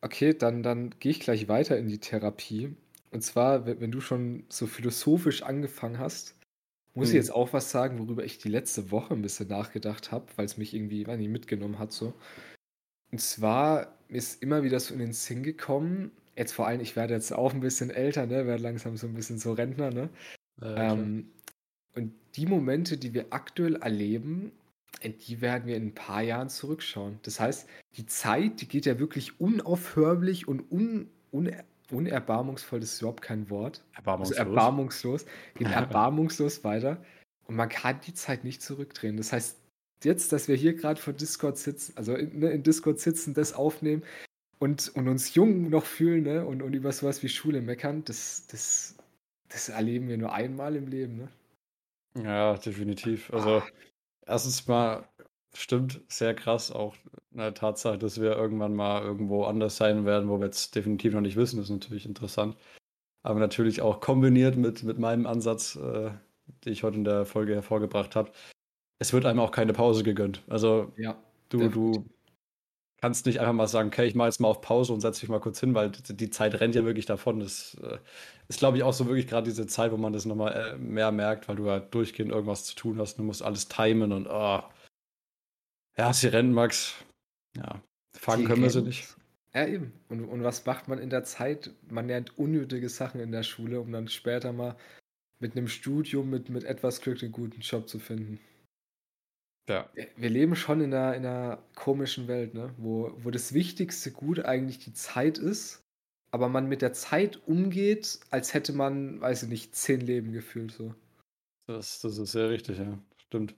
Okay, 0.00 0.32
dann, 0.32 0.62
dann 0.62 0.94
gehe 1.00 1.10
ich 1.10 1.20
gleich 1.20 1.48
weiter 1.48 1.76
in 1.76 1.88
die 1.88 1.98
Therapie. 1.98 2.76
Und 3.10 3.22
zwar, 3.22 3.66
wenn, 3.66 3.80
wenn 3.80 3.90
du 3.90 4.00
schon 4.00 4.44
so 4.48 4.66
philosophisch 4.66 5.42
angefangen 5.42 5.98
hast, 5.98 6.36
muss 6.94 7.08
ich 7.08 7.14
hm. 7.14 7.20
jetzt 7.20 7.30
auch 7.30 7.52
was 7.52 7.70
sagen, 7.70 7.98
worüber 7.98 8.24
ich 8.24 8.38
die 8.38 8.48
letzte 8.48 8.90
Woche 8.90 9.14
ein 9.14 9.22
bisschen 9.22 9.48
nachgedacht 9.48 10.12
habe, 10.12 10.26
weil 10.36 10.44
es 10.44 10.56
mich 10.56 10.74
irgendwie, 10.74 11.06
weiß 11.06 11.18
nicht, 11.18 11.30
mitgenommen 11.30 11.78
hat 11.78 11.92
so. 11.92 12.12
Und 13.10 13.20
zwar 13.20 13.94
ist 14.08 14.42
immer 14.42 14.62
wieder 14.62 14.80
so 14.80 14.94
in 14.94 15.00
den 15.00 15.12
Sinn 15.12 15.42
gekommen, 15.42 16.10
jetzt 16.36 16.52
vor 16.52 16.66
allem, 16.66 16.80
ich 16.80 16.96
werde 16.96 17.14
jetzt 17.14 17.32
auch 17.32 17.52
ein 17.52 17.60
bisschen 17.60 17.90
älter, 17.90 18.26
ne, 18.26 18.46
werde 18.46 18.62
langsam 18.62 18.96
so 18.96 19.06
ein 19.06 19.14
bisschen 19.14 19.38
so 19.38 19.52
Rentner, 19.52 19.90
ne? 19.90 20.08
Ja, 20.60 20.92
ähm, 20.92 21.30
und 21.94 22.12
die 22.36 22.46
Momente, 22.46 22.96
die 22.96 23.12
wir 23.12 23.26
aktuell 23.30 23.76
erleben, 23.76 24.52
äh, 25.00 25.10
die 25.10 25.40
werden 25.40 25.66
wir 25.66 25.76
in 25.76 25.88
ein 25.88 25.94
paar 25.94 26.22
Jahren 26.22 26.48
zurückschauen. 26.48 27.18
Das 27.22 27.40
heißt, 27.40 27.68
die 27.96 28.06
Zeit, 28.06 28.60
die 28.60 28.68
geht 28.68 28.86
ja 28.86 28.98
wirklich 28.98 29.40
unaufhörlich 29.40 30.48
und 30.48 30.70
un, 30.70 31.10
un, 31.32 31.50
unerbarmungsvoll, 31.92 32.80
das 32.80 32.94
ist 32.94 33.00
überhaupt 33.00 33.22
kein 33.22 33.50
Wort. 33.50 33.84
Erbarmungslos. 33.94 34.38
Also 34.38 34.50
erbarmungslos. 34.50 35.26
Geht 35.54 35.68
erbarmungslos 35.68 36.64
weiter. 36.64 37.04
Und 37.46 37.56
man 37.56 37.68
kann 37.68 38.00
die 38.00 38.14
Zeit 38.14 38.44
nicht 38.44 38.62
zurückdrehen. 38.62 39.16
Das 39.16 39.32
heißt, 39.32 39.58
jetzt, 40.04 40.32
dass 40.32 40.48
wir 40.48 40.56
hier 40.56 40.74
gerade 40.74 41.00
vor 41.00 41.12
Discord 41.12 41.58
sitzen, 41.58 41.92
also 41.96 42.14
in, 42.14 42.38
ne, 42.38 42.50
in, 42.50 42.62
Discord 42.62 42.98
sitzen, 42.98 43.34
das 43.34 43.52
aufnehmen 43.52 44.02
und, 44.58 44.90
und 44.94 45.08
uns 45.08 45.34
jung 45.34 45.70
noch 45.70 45.84
fühlen 45.84 46.24
ne, 46.24 46.46
und, 46.46 46.62
und 46.62 46.72
über 46.72 46.92
sowas 46.92 47.22
wie 47.22 47.28
Schule 47.28 47.60
meckern, 47.60 48.04
das, 48.04 48.46
das, 48.48 48.96
das 49.48 49.68
erleben 49.68 50.08
wir 50.08 50.18
nur 50.18 50.32
einmal 50.32 50.76
im 50.76 50.88
Leben. 50.88 51.16
Ne? 51.16 51.28
Ja, 52.24 52.56
definitiv. 52.56 53.32
Also, 53.32 53.62
erstens 54.26 54.66
mal 54.66 55.08
stimmt 55.54 56.00
sehr 56.08 56.34
krass 56.34 56.70
auch 56.70 56.94
eine 57.32 57.54
Tatsache, 57.54 57.98
dass 57.98 58.20
wir 58.20 58.32
irgendwann 58.32 58.74
mal 58.74 59.02
irgendwo 59.02 59.44
anders 59.44 59.76
sein 59.76 60.04
werden, 60.04 60.28
wo 60.28 60.38
wir 60.38 60.46
jetzt 60.46 60.74
definitiv 60.74 61.14
noch 61.14 61.20
nicht 61.20 61.36
wissen, 61.36 61.60
ist 61.60 61.70
natürlich 61.70 62.06
interessant. 62.06 62.56
Aber 63.22 63.38
natürlich 63.38 63.80
auch 63.82 64.00
kombiniert 64.00 64.56
mit, 64.56 64.82
mit 64.82 64.98
meinem 64.98 65.26
Ansatz, 65.26 65.76
äh, 65.76 66.10
den 66.64 66.72
ich 66.72 66.82
heute 66.82 66.96
in 66.96 67.04
der 67.04 67.24
Folge 67.24 67.54
hervorgebracht 67.54 68.16
habe. 68.16 68.32
Es 68.98 69.12
wird 69.12 69.26
einem 69.26 69.40
auch 69.40 69.52
keine 69.52 69.72
Pause 69.72 70.02
gegönnt. 70.02 70.42
Also, 70.48 70.92
Ja, 70.96 71.16
du, 71.48 71.68
du 71.68 72.04
kannst 73.00 73.26
nicht 73.26 73.40
einfach 73.40 73.52
mal 73.52 73.66
sagen, 73.66 73.88
okay, 73.88 74.06
ich 74.06 74.14
mache 74.14 74.28
jetzt 74.28 74.40
mal 74.40 74.48
auf 74.48 74.60
Pause 74.60 74.92
und 74.92 75.00
setze 75.00 75.22
mich 75.22 75.30
mal 75.30 75.40
kurz 75.40 75.60
hin, 75.60 75.74
weil 75.74 75.90
die 75.90 76.30
Zeit 76.30 76.60
rennt 76.60 76.74
ja 76.74 76.84
wirklich 76.84 77.06
davon. 77.06 77.40
Das 77.40 77.76
äh, 77.82 77.98
ist, 78.48 78.58
glaube 78.58 78.76
ich, 78.76 78.82
auch 78.82 78.92
so 78.92 79.06
wirklich 79.06 79.26
gerade 79.26 79.44
diese 79.44 79.66
Zeit, 79.66 79.92
wo 79.92 79.96
man 79.96 80.12
das 80.12 80.24
nochmal 80.24 80.52
äh, 80.52 80.78
mehr 80.78 81.12
merkt, 81.12 81.48
weil 81.48 81.56
du 81.56 81.68
halt 81.70 81.92
durchgehend 81.94 82.32
irgendwas 82.32 82.64
zu 82.64 82.76
tun 82.76 82.98
hast. 82.98 83.18
Du 83.18 83.22
musst 83.22 83.42
alles 83.42 83.68
timen 83.68 84.12
und 84.12 84.28
oh. 84.28 84.60
Ja, 85.98 86.12
sie 86.12 86.28
rennen, 86.28 86.52
Max. 86.52 86.94
Ja, 87.56 87.82
fangen 88.16 88.46
können 88.46 88.62
wir 88.62 88.70
sie 88.70 88.82
nicht. 88.82 89.16
Ja, 89.54 89.66
eben. 89.66 89.92
Und, 90.08 90.24
und 90.24 90.42
was 90.42 90.64
macht 90.64 90.88
man 90.88 90.98
in 90.98 91.10
der 91.10 91.24
Zeit? 91.24 91.70
Man 91.90 92.06
lernt 92.06 92.38
unnötige 92.38 92.88
Sachen 92.88 93.20
in 93.20 93.32
der 93.32 93.42
Schule, 93.42 93.80
um 93.80 93.92
dann 93.92 94.08
später 94.08 94.52
mal 94.52 94.76
mit 95.40 95.56
einem 95.56 95.68
Studium, 95.68 96.30
mit, 96.30 96.48
mit 96.48 96.64
etwas 96.64 97.00
Glück 97.02 97.22
einen 97.22 97.32
guten 97.32 97.60
Job 97.60 97.88
zu 97.88 97.98
finden. 97.98 98.40
Ja, 99.68 99.90
Wir- 99.94 100.08
Wir 100.16 100.30
leben 100.30 100.56
schon 100.56 100.80
in 100.80 100.94
einer, 100.94 101.14
in 101.14 101.26
einer 101.26 101.62
komischen 101.74 102.28
Welt, 102.28 102.54
ne? 102.54 102.74
Wo, 102.78 103.12
wo 103.22 103.30
das 103.30 103.52
wichtigste 103.52 104.10
Gut 104.10 104.40
eigentlich 104.40 104.78
die 104.78 104.94
Zeit 104.94 105.36
ist, 105.38 105.80
aber 106.30 106.48
man 106.48 106.68
mit 106.68 106.80
der 106.80 106.94
Zeit 106.94 107.46
umgeht, 107.46 108.20
als 108.30 108.54
hätte 108.54 108.72
man, 108.72 109.20
weiß 109.20 109.42
ich 109.44 109.48
nicht, 109.50 109.74
zehn 109.76 110.00
Leben 110.00 110.32
gefühlt 110.32 110.72
so. 110.72 110.94
das, 111.66 112.00
das 112.00 112.16
ist 112.18 112.32
sehr 112.32 112.48
richtig, 112.48 112.78
ja. 112.78 112.98
Stimmt. 113.18 113.54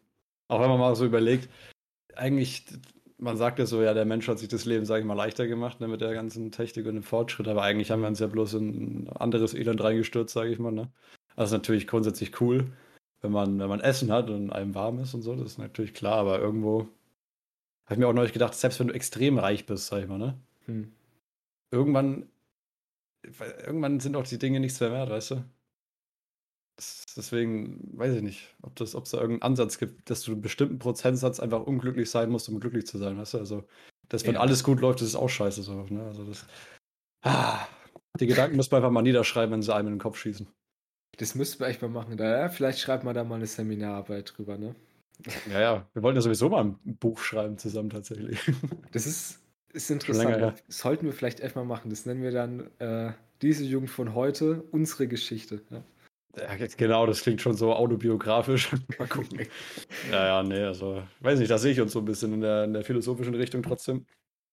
Auch 0.49 0.61
wenn 0.61 0.69
man 0.69 0.81
mal 0.81 0.95
so 0.97 1.07
überlegt, 1.07 1.49
eigentlich, 2.16 2.64
man 3.18 3.37
sagt 3.37 3.59
ja 3.59 3.66
so, 3.66 3.83
ja, 3.83 3.94
der 3.94 4.04
Mensch 4.04 4.28
hat 4.28 4.38
sich 4.38 4.49
das 4.49 4.64
Leben, 4.64 4.85
sage 4.85 5.00
ich 5.00 5.06
mal, 5.06 5.14
leichter 5.14 5.47
gemacht, 5.47 5.80
ne, 5.80 5.88
mit 5.88 6.00
der 6.00 6.14
ganzen 6.14 6.50
Technik 6.52 6.87
und 6.87 6.94
dem 6.94 7.02
Fortschritt, 7.02 7.49
aber 7.49 7.62
eigentlich 7.62 7.90
haben 7.90 8.02
wir 8.02 8.09
uns 8.09 8.21
ja 8.21 8.26
bloß 8.26 8.54
in 8.54 9.04
ein 9.04 9.09
anderes 9.16 9.54
Elend 9.54 9.83
reingestürzt, 9.83 10.35
sage 10.35 10.50
ich 10.50 10.59
mal, 10.59 10.73
ne? 10.73 10.92
Also 11.37 11.56
natürlich 11.56 11.87
grundsätzlich 11.87 12.40
cool, 12.40 12.73
wenn 13.21 13.33
man, 13.33 13.59
wenn 13.59 13.68
man 13.68 13.80
Essen 13.80 14.12
hat 14.12 14.30
und 14.30 14.50
einem 14.50 14.75
warm 14.75 14.99
ist 15.00 15.14
und 15.14 15.23
so, 15.23 15.35
das 15.35 15.52
ist 15.52 15.59
natürlich 15.59 15.94
klar, 15.94 16.18
aber 16.18 16.38
irgendwo 16.38 16.88
habe 17.87 17.94
ich 17.94 17.99
mir 17.99 18.09
auch 18.09 18.12
neulich 18.12 18.33
gedacht, 18.33 18.54
selbst 18.54 18.80
wenn 18.80 18.88
du 18.88 18.94
extrem 18.94 19.38
reich 19.38 19.66
bist, 19.66 19.87
sag 19.87 20.02
ich 20.02 20.09
mal, 20.09 20.18
ne? 20.18 20.38
Hm. 20.66 20.92
Irgendwann, 21.71 22.28
irgendwann 23.23 24.00
sind 24.00 24.16
auch 24.16 24.26
die 24.26 24.38
Dinge 24.38 24.61
nichts 24.61 24.80
mehr 24.80 24.92
wert, 24.92 25.11
weißt 25.11 25.33
du? 25.33 25.44
Deswegen 27.16 27.97
weiß 27.99 28.16
ich 28.16 28.23
nicht, 28.23 28.54
ob 28.62 28.75
das, 28.76 28.95
ob 28.95 29.04
es 29.04 29.12
da 29.12 29.19
irgendeinen 29.19 29.52
Ansatz 29.52 29.78
gibt, 29.78 30.11
dass 30.11 30.23
du 30.23 30.33
einen 30.33 30.43
bestimmten 30.43 30.78
Prozentsatz 30.78 31.38
einfach 31.38 31.62
unglücklich 31.62 32.11
sein 32.11 32.31
musst, 32.31 32.49
um 32.49 32.59
glücklich 32.59 32.87
zu 32.87 32.99
sein, 32.99 33.16
weißt 33.16 33.35
du? 33.35 33.38
Also, 33.38 33.64
dass 34.09 34.26
wenn 34.26 34.35
Ja. 34.35 34.40
alles 34.40 34.64
gut 34.64 34.81
läuft, 34.81 35.00
das 35.00 35.09
ist 35.09 35.14
auch 35.16 35.28
scheiße 35.28 35.62
so, 35.62 35.85
ne? 35.85 36.04
Also 36.04 36.25
das. 36.25 36.47
Ah, 37.23 37.66
die 38.21 38.26
Gedanken 38.26 38.57
müssen 38.57 38.73
wir 38.73 38.78
einfach 38.78 38.90
mal 38.90 39.02
niederschreiben, 39.02 39.52
wenn 39.52 39.62
sie 39.62 39.75
einem 39.75 39.88
in 39.88 39.95
den 39.95 40.00
Kopf 40.00 40.19
schießen. 40.19 40.49
Das 41.19 41.35
müssten 41.37 41.61
wir 41.61 41.69
echt 41.69 41.81
mal 41.81 41.88
machen. 41.88 42.16
Da, 42.16 42.40
ja, 42.40 42.49
vielleicht 42.49 42.81
schreibt 42.81 43.04
man 43.04 43.14
da 43.14 43.23
mal 43.23 43.37
eine 43.37 43.47
Seminararbeit 43.47 44.35
drüber, 44.37 44.59
ne? 44.59 44.75
Ja, 45.49 45.61
ja. 45.61 45.88
Wir 45.95 46.02
wollten 46.02 46.16
ja 46.16 46.23
sowieso 46.23 46.49
mal 46.49 46.64
ein 46.64 46.78
Buch 46.85 47.21
schreiben 47.21 47.57
zusammen 47.57 47.90
tatsächlich. 47.90 48.40
Das 48.90 49.07
ist, 49.07 49.40
ist 49.73 49.88
länger 49.88 50.00
interessant. 50.00 50.37
her. 50.37 50.54
Das 50.66 50.78
sollten 50.78 51.07
wir 51.07 51.12
vielleicht 51.12 51.38
echt 51.38 51.54
mal 51.54 51.64
machen. 51.64 51.90
Das 51.90 52.04
nennen 52.04 52.23
wir 52.23 52.33
dann 52.33 52.69
äh, 52.81 53.12
diese 53.43 53.64
Jugend 53.64 53.90
von 53.90 54.14
heute, 54.14 54.64
unsere 54.73 55.07
Geschichte. 55.07 55.62
Ja. 55.71 55.83
Ja, 56.37 56.67
genau, 56.76 57.07
das 57.07 57.23
klingt 57.23 57.41
schon 57.41 57.55
so 57.55 57.73
autobiografisch. 57.73 58.71
Mal 58.99 59.09
gucken. 59.09 59.47
Ja, 60.11 60.26
ja, 60.26 60.43
nee, 60.43 60.62
also, 60.62 61.03
weiß 61.21 61.38
nicht, 61.38 61.50
da 61.50 61.59
sehe 61.59 61.73
ich 61.73 61.81
uns 61.81 61.93
so 61.93 62.00
ein 62.00 62.05
bisschen 62.05 62.35
in 62.35 62.41
der, 62.41 62.64
in 62.64 62.73
der 62.73 62.85
philosophischen 62.85 63.35
Richtung 63.35 63.62
trotzdem. 63.62 64.07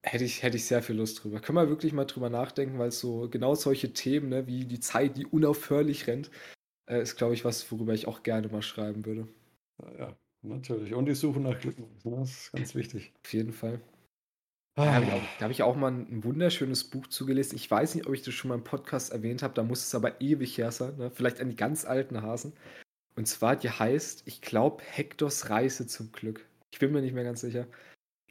Hätte 0.03 0.23
ich, 0.23 0.43
hätte 0.43 0.57
ich 0.57 0.65
sehr 0.65 0.81
viel 0.81 0.95
Lust 0.95 1.23
drüber. 1.23 1.39
Können 1.39 1.57
wir 1.57 1.69
wirklich 1.69 1.93
mal 1.93 2.05
drüber 2.05 2.29
nachdenken, 2.29 2.79
weil 2.79 2.91
so 2.91 3.29
genau 3.29 3.55
solche 3.55 3.93
Themen, 3.93 4.29
ne, 4.29 4.47
wie 4.47 4.65
die 4.65 4.79
Zeit, 4.79 5.17
die 5.17 5.25
unaufhörlich 5.25 6.07
rennt, 6.07 6.31
äh, 6.87 7.01
ist, 7.01 7.17
glaube 7.17 7.33
ich, 7.33 7.45
was, 7.45 7.71
worüber 7.71 7.93
ich 7.93 8.07
auch 8.07 8.23
gerne 8.23 8.47
mal 8.49 8.61
schreiben 8.61 9.05
würde. 9.05 9.27
Ja, 9.97 10.15
natürlich. 10.41 10.93
Und 10.93 11.05
die 11.05 11.15
Suche 11.15 11.39
nach 11.39 11.59
Glück, 11.59 11.75
das 12.03 12.31
ist 12.31 12.51
ganz 12.51 12.75
wichtig. 12.75 13.13
Auf 13.23 13.33
jeden 13.33 13.53
Fall. 13.53 13.81
Ah, 14.75 14.85
Da 14.85 14.93
habe 14.93 15.05
ich, 15.05 15.11
auch- 15.11 15.21
da 15.37 15.43
habe 15.43 15.51
ich 15.53 15.63
auch 15.63 15.75
mal 15.75 15.91
ein, 15.91 16.23
wunderschönes 16.23 16.85
Buch 16.85 17.07
zugelesen. 17.07 17.55
Ich 17.57 17.69
weiß 17.69 17.95
nicht, 17.95 18.07
ob 18.07 18.13
ich 18.13 18.21
das 18.23 18.33
schon 18.33 18.49
mal 18.49 18.55
im 18.55 18.63
Podcast 18.63 19.11
erwähnt 19.11 19.43
habe, 19.43 19.53
da 19.53 19.63
muss 19.63 19.83
es 19.85 19.93
aber 19.95 20.21
ewig 20.21 20.57
her 20.57 20.71
sein. 20.71 20.95
Ne? 20.97 21.11
Vielleicht 21.11 21.41
an 21.41 21.49
die 21.49 21.55
ganz 21.55 21.83
alten 21.85 22.21
Hasen. 22.21 22.53
Und 23.15 23.27
zwar, 23.27 23.55
die 23.57 23.69
heißt, 23.69 24.23
ich 24.25 24.41
glaube, 24.41 24.81
Hektors 24.83 25.49
Reise 25.49 25.87
zum 25.87 26.11
Glück. 26.13 26.45
Ich 26.71 26.79
bin 26.79 26.93
mir 26.93 27.01
nicht 27.01 27.13
mehr 27.13 27.25
ganz 27.25 27.41
sicher. 27.41 27.67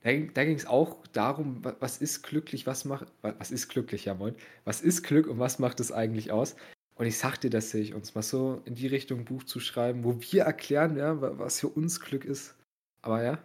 Da, 0.03 0.13
ging- 0.13 0.33
da 0.33 0.45
ging 0.45 0.57
es 0.57 0.67
auch 0.67 1.07
darum, 1.09 1.63
wa- 1.65 1.77
was 1.81 1.99
ist 1.99 2.23
glücklich, 2.23 2.67
was 2.67 2.87
macht, 2.87 3.09
wa- 3.23 3.35
was 3.39 3.51
ist 3.51 3.69
glücklich, 3.69 4.07
ja 4.07 4.15
moin, 4.15 4.35
was 4.65 4.81
ist 4.81 5.03
Glück 5.03 5.27
und 5.27 5.39
was 5.39 5.59
macht 5.59 5.79
es 5.81 5.93
eigentlich 5.93 6.33
aus? 6.33 6.57
Und 6.95 7.07
ich 7.07 7.19
sagte, 7.19 7.51
das 7.51 7.71
sehe 7.71 7.83
ich 7.83 7.95
uns 7.95 8.15
mal 8.15 8.23
so 8.23 8.63
in 8.65 8.75
die 8.75 8.87
Richtung 8.87 9.21
ein 9.21 9.25
Buch 9.27 9.45
zu 9.45 9.61
schreiben, 9.61 10.05
wo 10.05 10.17
wir 10.21 10.45
erklären, 10.45 10.97
ja, 10.97 11.21
wa- 11.21 11.35
was 11.39 11.61
für 11.61 11.69
uns 11.69 12.01
Glück 12.01 12.25
ist. 12.25 12.55
Aber 13.03 13.23
ja, 13.23 13.39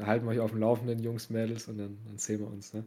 dann 0.00 0.08
halten 0.08 0.24
wir 0.24 0.30
euch 0.30 0.40
auf 0.40 0.50
dem 0.50 0.60
Laufenden, 0.60 0.98
Jungs, 1.02 1.28
Mädels, 1.28 1.68
und 1.68 1.76
dann, 1.76 1.98
dann 2.06 2.16
sehen 2.16 2.40
wir 2.40 2.46
uns, 2.46 2.72
ne? 2.72 2.84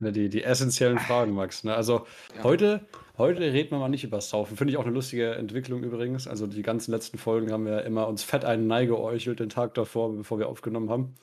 Die, 0.00 0.28
die 0.28 0.44
essentiellen 0.44 0.98
Fragen, 0.98 1.32
Max. 1.32 1.64
Ne? 1.64 1.74
Also 1.74 2.06
Ja. 2.36 2.44
heute, 2.44 2.86
heute 3.16 3.40
reden 3.40 3.70
wir 3.70 3.78
mal 3.78 3.88
nicht 3.88 4.04
über 4.04 4.20
Saufen. 4.20 4.58
Finde 4.58 4.72
ich 4.72 4.76
auch 4.76 4.84
eine 4.84 4.92
lustige 4.92 5.34
Entwicklung 5.34 5.82
übrigens. 5.82 6.28
Also 6.28 6.46
die 6.46 6.60
ganzen 6.60 6.90
letzten 6.92 7.16
Folgen 7.16 7.50
haben 7.50 7.64
wir 7.64 7.82
immer 7.84 8.06
uns 8.08 8.22
fett 8.22 8.44
einen 8.44 8.66
Nei 8.66 8.84
geäuchelt 8.84 9.40
den 9.40 9.48
Tag 9.48 9.72
davor, 9.72 10.14
bevor 10.14 10.38
wir 10.38 10.48
aufgenommen 10.48 10.90
haben. 10.90 11.14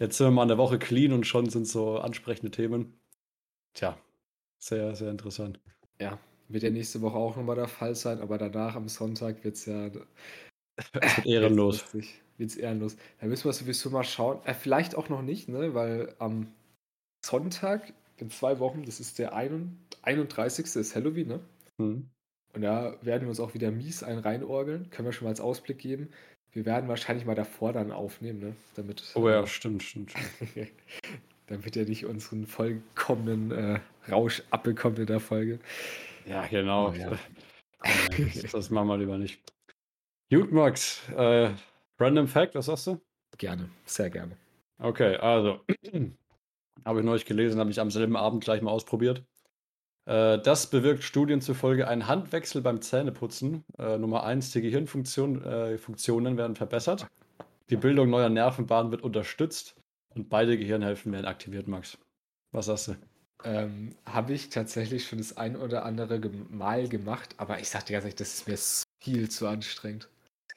Jetzt 0.00 0.18
sind 0.18 0.26
wir 0.26 0.30
mal 0.32 0.42
eine 0.42 0.58
Woche 0.58 0.80
clean 0.80 1.12
und 1.12 1.24
schon 1.24 1.48
sind 1.48 1.68
so 1.68 1.98
ansprechende 1.98 2.50
Themen. 2.50 2.98
Tja, 3.74 3.96
sehr, 4.58 4.96
sehr 4.96 5.12
interessant. 5.12 5.60
Ja, 6.00 6.18
wird 6.48 6.64
ja 6.64 6.70
nächste 6.70 7.00
Woche 7.00 7.16
auch 7.16 7.36
nochmal 7.36 7.56
der 7.56 7.68
Fall 7.68 7.94
sein, 7.94 8.20
aber 8.20 8.38
danach 8.38 8.74
am 8.74 8.88
Sonntag 8.88 9.44
wird 9.44 9.54
es 9.54 9.66
ja 9.66 9.86
Es 11.00 11.16
wird 11.16 11.26
ehrenlos. 11.26 11.94
Wird 11.94 12.06
es 12.46 12.56
ehrenlos. 12.56 12.96
Da 13.20 13.26
müssen 13.26 13.44
wir 13.44 13.52
sowieso 13.52 13.90
mal 13.90 14.04
schauen. 14.04 14.40
Äh, 14.44 14.54
vielleicht 14.54 14.94
auch 14.94 15.08
noch 15.08 15.22
nicht, 15.22 15.48
ne? 15.48 15.74
Weil 15.74 16.14
am 16.18 16.48
Sonntag 17.24 17.92
in 18.16 18.30
zwei 18.30 18.58
Wochen, 18.58 18.84
das 18.84 19.00
ist 19.00 19.18
der 19.18 19.34
31. 19.34 19.88
31. 20.02 20.76
ist 20.76 20.94
Halloween, 20.94 21.28
ne? 21.28 21.40
Hm. 21.78 22.08
Und 22.54 22.62
da 22.62 22.96
werden 23.02 23.22
wir 23.22 23.28
uns 23.28 23.40
auch 23.40 23.54
wieder 23.54 23.70
mies 23.70 24.02
ein 24.02 24.18
reinorgeln. 24.18 24.90
Können 24.90 25.06
wir 25.06 25.12
schon 25.12 25.26
mal 25.26 25.30
als 25.30 25.40
Ausblick 25.40 25.78
geben. 25.78 26.08
Wir 26.52 26.64
werden 26.64 26.88
wahrscheinlich 26.88 27.26
mal 27.26 27.34
davor 27.34 27.72
dann 27.72 27.92
aufnehmen, 27.92 28.40
ne? 28.40 28.56
Damit, 28.74 29.02
Oh 29.14 29.28
ja, 29.28 29.46
stimmt, 29.46 29.82
stimmt, 29.82 30.12
stimmt. 30.12 30.70
damit 31.46 31.76
er 31.76 31.84
nicht 31.84 32.06
unseren 32.06 32.46
vollkommenen 32.46 33.50
äh, 33.50 33.80
Rausch 34.10 34.42
abbekommt 34.50 34.98
in 34.98 35.06
der 35.06 35.20
Folge. 35.20 35.58
Ja, 36.26 36.46
genau. 36.46 36.90
Oh 36.90 36.94
ja. 36.94 37.10
Das, 37.10 38.42
das 38.52 38.70
machen 38.70 38.88
wir 38.88 38.98
lieber 38.98 39.18
nicht. 39.18 39.40
Gut, 40.30 40.52
Max. 40.52 41.02
Äh, 41.16 41.50
Random 42.00 42.28
Fact, 42.28 42.54
was 42.54 42.66
sagst 42.66 42.86
du? 42.86 43.00
Gerne, 43.36 43.68
sehr 43.84 44.10
gerne. 44.10 44.36
Okay, 44.78 45.16
also. 45.16 45.60
habe 46.84 47.00
ich 47.00 47.04
neulich 47.04 47.24
gelesen, 47.26 47.58
habe 47.60 47.70
ich 47.70 47.80
am 47.80 47.90
selben 47.90 48.16
Abend 48.16 48.44
gleich 48.44 48.62
mal 48.62 48.70
ausprobiert. 48.70 49.24
Äh, 50.06 50.38
das 50.38 50.70
bewirkt 50.70 51.02
Studien 51.02 51.40
zufolge 51.40 51.88
einen 51.88 52.06
Handwechsel 52.06 52.62
beim 52.62 52.80
Zähneputzen. 52.80 53.64
Äh, 53.78 53.98
Nummer 53.98 54.24
eins, 54.24 54.52
die 54.52 54.62
Gehirnfunktionen 54.62 55.42
äh, 55.44 56.36
werden 56.38 56.56
verbessert. 56.56 57.06
Die 57.70 57.76
Bildung 57.76 58.08
neuer 58.10 58.28
Nervenbahnen 58.28 58.90
wird 58.90 59.02
unterstützt. 59.02 59.74
Und 60.14 60.30
beide 60.30 60.56
Gehirnhälften 60.56 61.12
werden 61.12 61.26
aktiviert, 61.26 61.68
Max. 61.68 61.98
Was 62.52 62.66
sagst 62.66 62.88
du? 62.88 62.96
Ähm, 63.44 63.94
Habe 64.06 64.32
ich 64.32 64.48
tatsächlich 64.48 65.06
schon 65.06 65.18
das 65.18 65.36
ein 65.36 65.56
oder 65.56 65.84
andere 65.84 66.18
Mal 66.48 66.88
gemacht, 66.88 67.34
aber 67.36 67.60
ich 67.60 67.68
sag 67.68 67.86
dir 67.86 67.92
ganz 67.92 68.04
ehrlich, 68.04 68.16
das 68.16 68.34
ist 68.34 68.48
mir 68.48 68.58
viel 69.04 69.28
zu 69.28 69.46
anstrengend. 69.46 70.08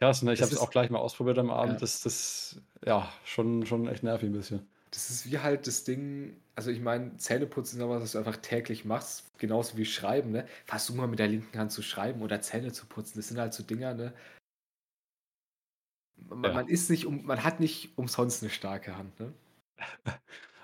Krass, 0.01 0.23
ne? 0.23 0.33
Ich 0.33 0.39
Das 0.39 0.47
habe 0.47 0.55
es 0.55 0.61
ist- 0.61 0.67
auch 0.67 0.71
gleich 0.71 0.89
mal 0.89 0.97
ausprobiert 0.97 1.37
am 1.37 1.51
Abend. 1.51 1.73
Ja. 1.73 1.79
Das, 1.79 2.01
das, 2.01 2.59
ja, 2.83 3.11
schon, 3.23 3.65
schon 3.67 3.87
echt 3.87 4.01
nervig 4.01 4.29
ein 4.29 4.33
bisschen. 4.33 4.67
Das 4.89 5.09
ist 5.11 5.29
wie 5.29 5.37
halt 5.37 5.67
das 5.67 5.83
Ding, 5.83 6.35
also 6.55 6.71
ich 6.71 6.81
meine, 6.81 7.15
Zähneputzen 7.17 7.79
ist 7.79 7.87
was, 7.87 8.01
was 8.01 8.11
du 8.13 8.17
einfach 8.17 8.37
täglich 8.37 8.83
machst, 8.83 9.37
genauso 9.37 9.77
wie 9.77 9.85
Schreiben, 9.85 10.31
ne? 10.31 10.45
Versuch 10.65 10.95
mal 10.95 11.07
mit 11.07 11.19
der 11.19 11.27
linken 11.27 11.57
Hand 11.57 11.71
zu 11.71 11.81
schreiben 11.83 12.21
oder 12.23 12.41
Zähne 12.41 12.71
zu 12.73 12.87
putzen, 12.87 13.19
das 13.19 13.27
sind 13.27 13.37
halt 13.37 13.53
so 13.53 13.61
Dinger, 13.63 13.93
ne? 13.93 14.11
Man, 16.17 16.43
Ja. 16.43 16.53
man 16.53 16.67
ist 16.67 16.89
nicht, 16.89 17.05
um, 17.05 17.23
man 17.25 17.43
hat 17.43 17.59
nicht 17.59 17.97
umsonst 17.97 18.41
eine 18.43 18.49
starke 18.51 18.97
Hand, 18.97 19.19
ne? 19.19 19.33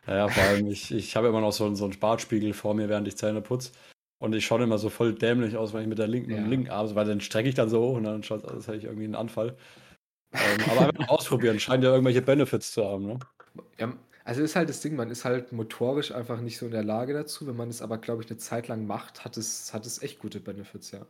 Ja, 0.07 0.29
vor 0.29 0.41
allem, 0.43 0.67
ich, 0.67 0.91
ich 0.93 1.15
habe 1.17 1.27
immer 1.27 1.41
noch 1.41 1.51
so, 1.51 1.65
einen- 1.65 1.75
so 1.75 1.83
einen 1.85 1.99
Bartspiegel 1.99 2.53
vor 2.53 2.73
mir, 2.73 2.87
während 2.89 3.07
ich 3.09 3.17
Zähne 3.17 3.41
putze. 3.41 3.71
Und 4.19 4.33
ich 4.33 4.45
schaue 4.45 4.63
immer 4.63 4.77
so 4.77 4.89
voll 4.89 5.13
dämlich 5.13 5.57
aus, 5.57 5.73
wenn 5.73 5.81
ich 5.81 5.87
mit 5.87 5.99
der 5.99 6.07
linken, 6.07 6.29
mit 6.29 6.37
dem 6.37 6.45
Ja. 6.45 6.49
linken 6.49 6.69
Arm, 6.71 6.87
so, 6.87 6.95
weil 6.95 7.05
dann 7.05 7.21
strecke 7.21 7.49
ich 7.49 7.55
dann 7.55 7.69
so 7.69 7.81
hoch 7.81 7.97
und 7.97 8.03
dann 8.03 8.23
schaut 8.23 8.39
es 8.39 8.45
aus, 8.45 8.53
als 8.53 8.67
hätte 8.67 8.77
ich 8.77 8.83
irgendwie 8.85 9.05
einen 9.05 9.15
Anfall. 9.15 9.55
ähm, 10.33 10.39
aber 10.69 10.81
einfach 10.93 10.99
mal 10.99 11.09
ausprobieren, 11.09 11.59
scheint 11.59 11.83
ja 11.83 11.91
irgendwelche 11.91 12.21
Benefits 12.21 12.71
zu 12.71 12.83
haben, 12.83 13.05
ne? 13.05 13.19
Ja, 13.79 13.93
also 14.25 14.41
ist 14.41 14.55
halt 14.55 14.69
das 14.69 14.81
Ding, 14.81 14.95
man 14.95 15.09
ist 15.09 15.23
halt 15.23 15.51
motorisch 15.53 16.11
einfach 16.11 16.41
nicht 16.41 16.57
so 16.57 16.65
in 16.65 16.71
der 16.71 16.83
Lage 16.83 17.13
dazu. 17.13 17.47
Wenn 17.47 17.55
man 17.55 17.69
es 17.69 17.81
aber, 17.81 17.97
glaube 17.97 18.23
ich, 18.23 18.29
eine 18.29 18.37
Zeit 18.37 18.67
lang 18.67 18.85
macht, 18.85 19.23
hat 19.23 19.37
es, 19.37 19.73
hat 19.73 19.85
es 19.85 20.01
echt 20.01 20.19
gute 20.19 20.39
Benefits, 20.39 20.91
ja. 20.91 21.05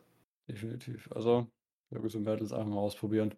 Definitiv. 0.48 1.10
Also, 1.12 1.48
Jürgen 1.90 2.06
und 2.06 2.22
Mädels 2.22 2.52
einfach 2.52 2.68
mal 2.68 2.78
ausprobieren. 2.78 3.34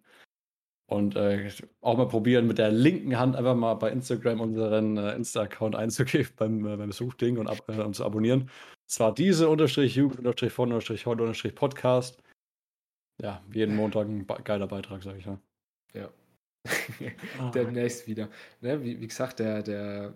Und 0.87 1.15
äh, 1.15 1.49
auch 1.79 1.97
mal 1.97 2.07
probieren, 2.07 2.47
mit 2.47 2.57
der 2.57 2.69
linken 2.71 3.17
Hand 3.17 3.35
einfach 3.37 3.55
mal 3.55 3.75
bei 3.75 3.89
Instagram 3.91 4.41
unseren 4.41 4.97
äh, 4.97 5.15
Insta-Account 5.15 5.75
einzugeben 5.75 6.29
beim, 6.35 6.65
äh, 6.65 6.77
beim 6.77 6.91
Suchding 6.91 7.37
und, 7.37 7.47
ab, 7.47 7.59
äh, 7.67 7.81
und 7.81 7.95
zu 7.95 8.03
abonnieren. 8.03 8.49
Zwar 8.91 9.13
diese 9.13 9.47
unterstrich 9.47 9.95
Jugend 9.95 10.19
unterstrich 10.19 10.51
von 10.51 10.67
unterstrich 10.67 11.05
heute 11.05 11.21
unterstrich 11.21 11.55
Podcast. 11.55 12.21
Ja, 13.21 13.41
jeden 13.53 13.73
Montag 13.77 14.05
ein 14.05 14.27
geiler 14.43 14.67
Beitrag, 14.67 15.01
sag 15.01 15.17
ich 15.17 15.25
ja. 15.25 15.39
Ja. 15.93 16.09
Demnächst 17.53 18.05
wieder. 18.05 18.27
Ne, 18.59 18.83
wie, 18.83 18.99
wie 18.99 19.07
gesagt, 19.07 19.39
der, 19.39 19.63
der 19.63 20.13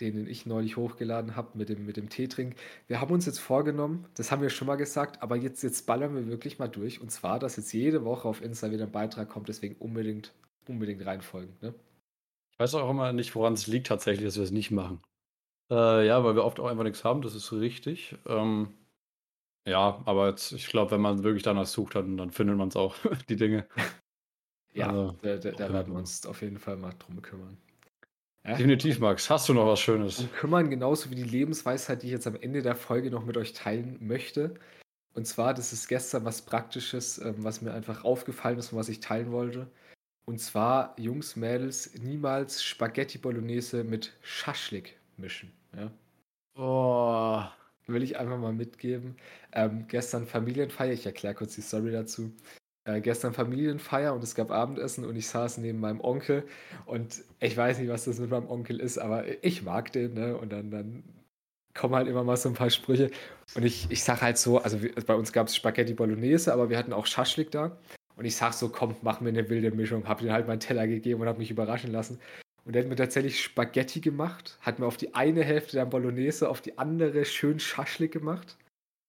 den 0.00 0.26
ich 0.26 0.44
neulich 0.44 0.76
hochgeladen 0.76 1.34
habe 1.34 1.56
mit 1.56 1.70
dem, 1.70 1.86
mit 1.86 1.96
dem 1.96 2.10
Teetrink. 2.10 2.56
Wir 2.88 3.00
haben 3.00 3.10
uns 3.10 3.24
jetzt 3.24 3.40
vorgenommen, 3.40 4.04
das 4.16 4.30
haben 4.30 4.42
wir 4.42 4.50
schon 4.50 4.66
mal 4.66 4.76
gesagt, 4.76 5.22
aber 5.22 5.36
jetzt, 5.36 5.62
jetzt 5.62 5.86
ballern 5.86 6.14
wir 6.14 6.26
wirklich 6.26 6.58
mal 6.58 6.68
durch. 6.68 7.00
Und 7.00 7.10
zwar, 7.10 7.38
dass 7.38 7.56
jetzt 7.56 7.72
jede 7.72 8.04
Woche 8.04 8.28
auf 8.28 8.42
Insta 8.42 8.70
wieder 8.70 8.84
ein 8.84 8.92
Beitrag 8.92 9.30
kommt, 9.30 9.48
deswegen 9.48 9.76
unbedingt, 9.76 10.34
unbedingt 10.68 11.06
reinfolgen. 11.06 11.56
Ne? 11.62 11.74
Ich 12.52 12.58
weiß 12.58 12.74
auch 12.74 12.90
immer 12.90 13.14
nicht, 13.14 13.34
woran 13.34 13.54
es 13.54 13.66
liegt 13.66 13.86
tatsächlich, 13.86 14.26
dass 14.26 14.36
wir 14.36 14.44
es 14.44 14.50
nicht 14.50 14.70
machen. 14.70 15.00
Äh, 15.70 16.06
ja, 16.06 16.24
weil 16.24 16.34
wir 16.34 16.44
oft 16.44 16.58
auch 16.58 16.66
einfach 16.66 16.84
nichts 16.84 17.04
haben, 17.04 17.22
das 17.22 17.34
ist 17.34 17.52
richtig. 17.52 18.16
Ähm, 18.26 18.74
ja, 19.66 20.02
aber 20.04 20.28
jetzt, 20.30 20.52
ich 20.52 20.66
glaube, 20.66 20.90
wenn 20.92 21.00
man 21.00 21.22
wirklich 21.22 21.44
danach 21.44 21.66
sucht, 21.66 21.94
dann, 21.94 22.16
dann 22.16 22.30
findet 22.30 22.56
man 22.56 22.68
es 22.68 22.76
auch, 22.76 22.96
die 23.28 23.36
Dinge. 23.36 23.66
Ja, 24.72 24.88
also, 24.88 25.16
da, 25.22 25.36
da, 25.36 25.50
da 25.52 25.72
werden 25.72 25.92
wir 25.92 25.98
uns 25.98 26.26
auf 26.26 26.42
jeden 26.42 26.58
Fall 26.58 26.76
mal 26.76 26.92
drum 26.98 27.22
kümmern. 27.22 27.56
Ja? 28.44 28.52
Definitiv, 28.52 28.98
Max. 28.98 29.28
Hast 29.28 29.48
du 29.48 29.54
noch 29.54 29.66
was 29.66 29.80
Schönes? 29.80 30.20
Und 30.20 30.32
kümmern 30.32 30.70
genauso 30.70 31.10
wie 31.10 31.14
die 31.14 31.22
Lebensweisheit, 31.22 32.02
die 32.02 32.06
ich 32.06 32.12
jetzt 32.12 32.26
am 32.26 32.36
Ende 32.36 32.62
der 32.62 32.74
Folge 32.74 33.10
noch 33.10 33.24
mit 33.24 33.36
euch 33.36 33.52
teilen 33.52 33.98
möchte. 34.00 34.54
Und 35.14 35.26
zwar, 35.26 35.54
das 35.54 35.72
ist 35.72 35.88
gestern 35.88 36.24
was 36.24 36.42
Praktisches, 36.42 37.18
ähm, 37.18 37.36
was 37.38 37.62
mir 37.62 37.72
einfach 37.72 38.04
aufgefallen 38.04 38.58
ist 38.58 38.72
und 38.72 38.78
was 38.78 38.88
ich 38.88 39.00
teilen 39.00 39.32
wollte. 39.32 39.70
Und 40.24 40.38
zwar, 40.38 40.94
Jungs, 40.98 41.36
Mädels, 41.36 41.94
niemals 41.98 42.62
Spaghetti 42.62 43.18
Bolognese 43.18 43.84
mit 43.84 44.12
Schaschlik 44.22 44.96
mischen. 45.16 45.52
Ja? 45.76 45.90
Oh. 46.56 47.42
Will 47.86 48.02
ich 48.02 48.18
einfach 48.18 48.38
mal 48.38 48.52
mitgeben. 48.52 49.16
Ähm, 49.52 49.86
gestern 49.88 50.26
Familienfeier, 50.26 50.92
ich 50.92 51.06
erkläre 51.06 51.34
kurz 51.34 51.54
die 51.56 51.62
Story 51.62 51.90
dazu 51.90 52.32
äh, 52.84 53.00
gestern 53.00 53.32
Familienfeier 53.34 54.14
und 54.14 54.22
es 54.22 54.34
gab 54.34 54.50
Abendessen 54.50 55.04
und 55.04 55.16
ich 55.16 55.28
saß 55.28 55.58
neben 55.58 55.80
meinem 55.80 56.00
Onkel 56.00 56.44
und 56.86 57.22
ich 57.40 57.56
weiß 57.56 57.78
nicht, 57.78 57.88
was 57.88 58.04
das 58.04 58.18
mit 58.18 58.30
meinem 58.30 58.48
Onkel 58.48 58.80
ist, 58.80 58.98
aber 58.98 59.24
ich 59.44 59.62
mag 59.62 59.92
den, 59.92 60.14
ne? 60.14 60.36
Und 60.36 60.50
dann, 60.52 60.70
dann 60.70 61.04
kommen 61.74 61.94
halt 61.94 62.08
immer 62.08 62.24
mal 62.24 62.36
so 62.36 62.48
ein 62.48 62.54
paar 62.54 62.70
Sprüche. 62.70 63.10
Und 63.54 63.64
ich, 63.64 63.90
ich 63.90 64.02
sag 64.02 64.22
halt 64.22 64.38
so, 64.38 64.58
also 64.58 64.82
wir, 64.82 64.92
bei 65.06 65.14
uns 65.14 65.32
gab 65.32 65.48
es 65.48 65.56
Spaghetti 65.56 65.94
Bolognese, 65.94 66.52
aber 66.52 66.70
wir 66.70 66.78
hatten 66.78 66.92
auch 66.92 67.06
Schaschlik 67.06 67.50
da. 67.50 67.78
Und 68.16 68.24
ich 68.24 68.36
sag 68.36 68.52
so, 68.52 68.68
komm, 68.68 68.96
mach 69.02 69.20
mir 69.20 69.30
eine 69.30 69.48
wilde 69.48 69.70
Mischung. 69.70 70.06
Hab 70.08 70.20
ihm 70.20 70.32
halt 70.32 70.46
meinen 70.46 70.60
Teller 70.60 70.86
gegeben 70.86 71.22
und 71.22 71.28
hab 71.28 71.38
mich 71.38 71.50
überraschen 71.50 71.92
lassen. 71.92 72.18
Und 72.70 72.76
er 72.76 72.82
hat 72.84 72.88
mir 72.88 72.94
tatsächlich 72.94 73.42
Spaghetti 73.42 74.00
gemacht, 74.00 74.56
hat 74.60 74.78
mir 74.78 74.86
auf 74.86 74.96
die 74.96 75.12
eine 75.12 75.42
Hälfte 75.42 75.72
der 75.72 75.86
Bolognese, 75.86 76.48
auf 76.48 76.60
die 76.60 76.78
andere 76.78 77.24
schön 77.24 77.58
Schaschlik 77.58 78.12
gemacht. 78.12 78.58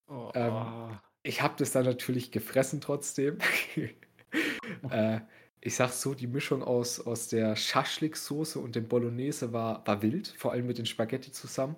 Oh. 0.07 0.31
Ähm, 0.33 0.97
ich 1.21 1.43
habe 1.43 1.53
das 1.59 1.71
dann 1.71 1.85
natürlich 1.85 2.31
gefressen 2.31 2.81
trotzdem. 2.81 3.37
äh, 4.89 5.19
ich 5.59 5.75
sag 5.75 5.91
so, 5.91 6.15
die 6.15 6.25
Mischung 6.25 6.63
aus, 6.63 6.99
aus 7.05 7.27
der 7.27 7.55
Schaschlik-Soße 7.55 8.57
und 8.57 8.75
dem 8.75 8.87
Bolognese 8.87 9.53
war, 9.53 9.85
war 9.85 10.01
wild, 10.01 10.29
vor 10.39 10.53
allem 10.53 10.65
mit 10.65 10.79
den 10.79 10.87
Spaghetti 10.87 11.31
zusammen. 11.31 11.75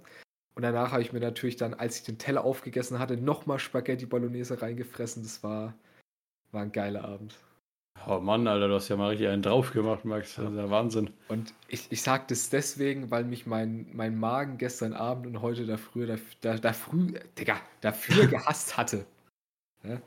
Und 0.55 0.61
danach 0.61 0.93
habe 0.93 1.01
ich 1.01 1.11
mir 1.11 1.19
natürlich 1.19 1.57
dann, 1.57 1.73
als 1.73 1.97
ich 1.97 2.03
den 2.03 2.17
Teller 2.17 2.45
aufgegessen 2.45 2.97
hatte, 2.97 3.17
nochmal 3.17 3.59
Spaghetti 3.59 4.05
Bolognese 4.05 4.61
reingefressen. 4.61 5.23
Das 5.23 5.43
war, 5.43 5.73
war 6.53 6.61
ein 6.61 6.71
geiler 6.71 7.03
Abend. 7.03 7.35
Oh 8.05 8.19
Mann, 8.19 8.47
Alter, 8.47 8.67
du 8.67 8.73
hast 8.73 8.89
ja 8.89 8.97
mal 8.97 9.09
richtig 9.09 9.29
einen 9.29 9.41
drauf 9.41 9.71
gemacht, 9.71 10.03
Max. 10.03 10.35
Das 10.35 10.51
ist 10.51 10.57
ja 10.57 10.69
Wahnsinn. 10.69 11.09
Und 11.29 11.53
ich, 11.69 11.87
ich 11.89 12.01
sage 12.01 12.25
das 12.27 12.49
deswegen, 12.49 13.11
weil 13.11 13.23
mich 13.23 13.45
mein, 13.45 13.87
mein 13.93 14.17
Magen 14.17 14.57
gestern 14.57 14.93
Abend 14.93 15.27
und 15.27 15.41
heute 15.41 15.65
da 15.65 15.77
früher, 15.77 16.07
da, 16.07 16.17
da, 16.41 16.57
da 16.57 16.73
früh, 16.73 17.13
Digga, 17.37 17.61
dafür 17.79 18.27
gehasst 18.27 18.75
hatte. 18.75 19.05
Ne? 19.83 20.01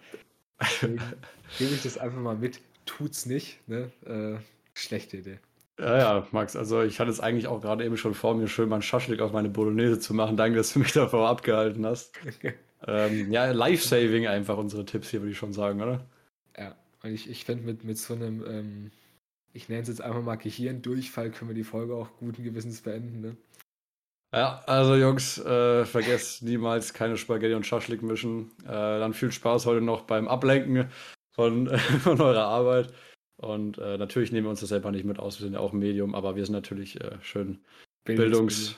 Gebe 0.81 1.75
ich 1.75 1.83
das 1.83 1.97
einfach 1.97 2.21
mal 2.21 2.37
mit. 2.37 2.61
Tut's 2.85 3.25
nicht. 3.25 3.67
Ne? 3.67 3.91
Äh, 4.05 4.39
schlechte 4.75 5.17
Idee. 5.19 5.39
Ja, 5.79 5.99
ja, 5.99 6.27
Max, 6.31 6.57
also 6.57 6.83
ich 6.83 7.01
hatte 7.01 7.11
es 7.11 7.21
eigentlich 7.21 7.47
auch 7.47 7.61
gerade 7.61 7.85
eben 7.85 7.99
schon 7.99 8.15
vor, 8.15 8.35
mir 8.35 8.49
schön 8.49 8.69
mal 8.69 8.77
einen 8.77 8.83
Schaschlik 8.83 9.21
auf 9.21 9.33
meine 9.33 9.51
Bolognese 9.51 10.01
zu 10.01 10.15
machen. 10.15 10.37
Danke, 10.37 10.57
dass 10.57 10.73
du 10.73 10.79
mich 10.79 10.93
davor 10.95 11.29
abgehalten 11.29 11.85
hast. 11.85 12.15
ähm, 12.87 13.31
ja, 13.31 13.51
Life-Saving 13.53 14.27
einfach 14.27 14.57
unsere 14.57 14.85
Tipps 14.85 15.11
hier, 15.11 15.21
würde 15.21 15.33
ich 15.33 15.39
schon 15.39 15.53
sagen, 15.53 15.83
oder? 15.83 16.07
Ja, 16.59 16.75
und 17.07 17.15
ich, 17.15 17.31
ich 17.31 17.45
finde 17.45 17.65
mit, 17.65 17.85
mit 17.85 17.99
so 17.99 18.15
einem, 18.15 18.45
ähm, 18.47 18.91
ich 19.53 19.69
nenne 19.69 19.83
es 19.83 19.89
jetzt 19.89 20.03
einfach 20.03 20.23
mal 20.23 20.37
Gehirndurchfall, 20.37 21.31
können 21.31 21.51
wir 21.51 21.55
die 21.55 21.65
Folge 21.65 21.95
auch 21.95 22.09
guten 22.19 22.43
Gewissens 22.43 22.83
beenden, 22.83 23.21
ne? 23.21 23.37
Ja, 24.35 24.63
also 24.67 24.97
Jungs, 24.97 25.39
äh, 25.39 25.85
vergesst 25.85 26.43
niemals 26.43 26.93
keine 26.93 27.17
Spaghetti 27.17 27.55
und 27.55 27.65
Schaschlik 27.65 28.03
mischen. 28.03 28.51
Äh, 28.65 28.69
dann 28.69 29.15
viel 29.15 29.31
Spaß 29.33 29.67
heute 29.67 29.81
noch 29.81 30.03
beim 30.03 30.29
Ablenken 30.29 30.91
von, 31.31 31.69
von 32.01 32.21
eurer 32.21 32.45
Arbeit. 32.45 32.93
Und 33.37 33.79
äh, 33.79 33.99
natürlich 33.99 34.33
nehmen 34.33 34.47
wir 34.47 34.51
uns 34.51 34.61
das 34.61 34.71
selber 34.71 34.91
nicht 34.91 35.05
mit 35.05 35.19
aus, 35.19 35.39
wir 35.39 35.45
sind 35.45 35.55
ja 35.55 35.61
auch 35.61 35.73
ein 35.73 35.79
Medium, 35.79 36.15
aber 36.15 36.37
wir 36.37 36.45
sind 36.45 36.55
natürlich 36.55 37.01
äh, 37.01 37.19
schön 37.21 37.59
Bildungs, 38.05 38.77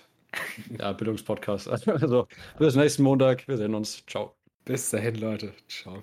ja, 0.78 0.92
Bildungspodcast. 0.92 1.68
Also 1.86 2.26
bis 2.58 2.74
nächsten 2.74 3.02
Montag, 3.02 3.46
wir 3.48 3.56
sehen 3.56 3.74
uns. 3.74 4.04
Ciao. 4.06 4.34
Bis 4.64 4.90
dahin, 4.90 5.14
Leute. 5.14 5.54
Ciao. 5.68 6.02